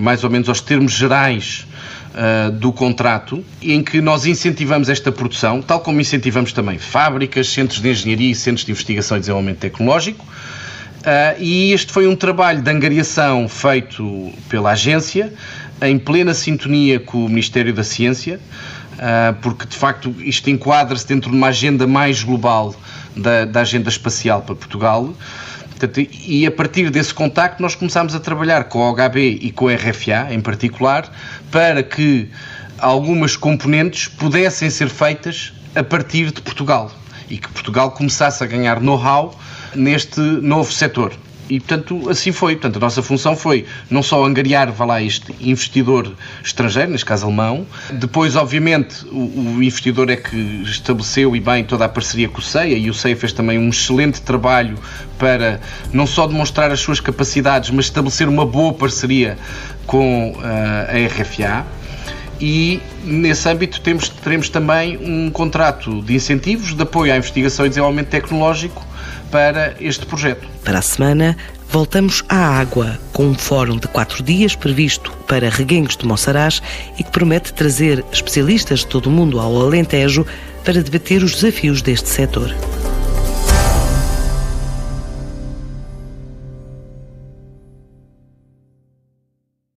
mais 0.00 0.24
ou 0.24 0.30
menos 0.30 0.48
aos 0.48 0.60
termos 0.60 0.92
gerais 0.92 1.66
uh, 2.14 2.50
do 2.50 2.72
contrato, 2.72 3.44
em 3.62 3.82
que 3.82 4.00
nós 4.00 4.26
incentivamos 4.26 4.88
esta 4.88 5.12
produção, 5.12 5.62
tal 5.62 5.80
como 5.80 6.00
incentivamos 6.00 6.52
também 6.52 6.78
fábricas, 6.78 7.48
centros 7.48 7.80
de 7.80 7.90
engenharia 7.90 8.30
e 8.30 8.34
centros 8.34 8.64
de 8.64 8.72
investigação 8.72 9.16
e 9.16 9.20
desenvolvimento 9.20 9.58
tecnológico. 9.58 10.24
Uh, 10.24 11.40
e 11.40 11.72
este 11.72 11.92
foi 11.92 12.06
um 12.06 12.16
trabalho 12.16 12.62
de 12.62 12.70
angariação 12.70 13.48
feito 13.48 14.32
pela 14.48 14.72
agência, 14.72 15.32
em 15.82 15.98
plena 15.98 16.32
sintonia 16.32 16.98
com 16.98 17.26
o 17.26 17.28
Ministério 17.28 17.74
da 17.74 17.84
Ciência, 17.84 18.40
ah, 18.98 19.34
porque 19.42 19.66
de 19.66 19.76
facto 19.76 20.14
isto 20.20 20.48
enquadra-se 20.50 21.06
dentro 21.06 21.30
de 21.30 21.36
uma 21.36 21.48
agenda 21.48 21.86
mais 21.86 22.22
global 22.22 22.74
da, 23.16 23.44
da 23.44 23.60
agenda 23.60 23.88
espacial 23.88 24.42
para 24.42 24.54
Portugal. 24.54 25.12
e 26.26 26.46
a 26.46 26.50
partir 26.50 26.90
desse 26.90 27.12
contacto 27.12 27.62
nós 27.62 27.74
começámos 27.74 28.14
a 28.14 28.20
trabalhar 28.20 28.64
com 28.64 28.82
a 28.82 28.90
OHB 28.90 29.38
e 29.42 29.50
com 29.50 29.68
a 29.68 29.74
RFA 29.74 30.32
em 30.32 30.40
particular 30.40 31.10
para 31.50 31.82
que 31.82 32.30
algumas 32.78 33.36
componentes 33.36 34.08
pudessem 34.08 34.70
ser 34.70 34.88
feitas 34.88 35.52
a 35.74 35.82
partir 35.82 36.30
de 36.30 36.40
Portugal 36.40 36.90
e 37.28 37.38
que 37.38 37.48
Portugal 37.48 37.90
começasse 37.90 38.42
a 38.42 38.46
ganhar 38.46 38.80
know-how 38.80 39.38
neste 39.74 40.20
novo 40.20 40.72
setor. 40.72 41.12
E, 41.48 41.60
portanto, 41.60 42.08
assim 42.08 42.32
foi. 42.32 42.54
Portanto, 42.54 42.76
a 42.76 42.80
nossa 42.80 43.02
função 43.02 43.36
foi 43.36 43.66
não 43.90 44.02
só 44.02 44.24
angariar, 44.24 44.72
vá 44.72 44.84
lá, 44.84 45.02
este 45.02 45.34
investidor 45.40 46.12
estrangeiro, 46.42 46.90
neste 46.90 47.04
caso 47.04 47.26
alemão, 47.26 47.66
depois, 47.92 48.36
obviamente, 48.36 49.04
o, 49.06 49.56
o, 49.56 49.62
investidor 49.62 50.10
é 50.10 50.16
que 50.16 50.36
estabeleceu 50.64 51.36
e 51.36 51.40
bem 51.40 51.64
toda 51.64 51.84
a 51.84 51.88
parceria 51.88 52.28
com 52.28 52.38
o 52.38 52.42
CEIA 52.42 52.76
e 52.76 52.88
o 52.88 52.94
CEIA 52.94 53.16
fez 53.16 53.32
também 53.32 53.58
um 53.58 53.68
excelente 53.68 54.22
trabalho 54.22 54.78
para 55.18 55.60
não 55.92 56.06
só 56.06 56.26
demonstrar 56.26 56.70
as 56.70 56.80
suas 56.80 57.00
capacidades, 57.00 57.70
mas 57.70 57.86
estabelecer 57.86 58.28
uma 58.28 58.46
boa 58.46 58.72
parceria 58.72 59.36
com 59.86 60.32
uh, 60.32 60.40
a 60.42 61.22
RFA 61.22 61.66
e 62.40 62.80
nesse 63.04 63.48
âmbito 63.48 63.80
temos, 63.80 64.08
teremos 64.08 64.48
também 64.48 64.98
um 64.98 65.30
contrato 65.30 66.02
de 66.02 66.14
incentivos 66.14 66.74
de 66.74 66.82
apoio 66.82 67.12
à 67.12 67.16
investigação 67.16 67.64
e 67.64 67.68
desenvolvimento 67.68 68.08
tecnológico 68.08 68.84
para 69.34 69.74
este 69.80 70.06
projeto. 70.06 70.46
Para 70.64 70.78
a 70.78 70.82
semana, 70.82 71.36
voltamos 71.68 72.22
à 72.28 72.36
água, 72.36 73.00
com 73.12 73.26
um 73.26 73.34
fórum 73.34 73.76
de 73.76 73.88
quatro 73.88 74.22
dias 74.22 74.54
previsto 74.54 75.10
para 75.26 75.50
Reguengos 75.50 75.96
de 75.96 76.06
Monsaraz 76.06 76.62
e 76.96 77.02
que 77.02 77.10
promete 77.10 77.52
trazer 77.52 78.04
especialistas 78.12 78.80
de 78.80 78.86
todo 78.86 79.08
o 79.08 79.10
mundo 79.10 79.40
ao 79.40 79.60
Alentejo 79.60 80.24
para 80.64 80.80
debater 80.80 81.24
os 81.24 81.34
desafios 81.34 81.82
deste 81.82 82.10
setor. 82.10 82.54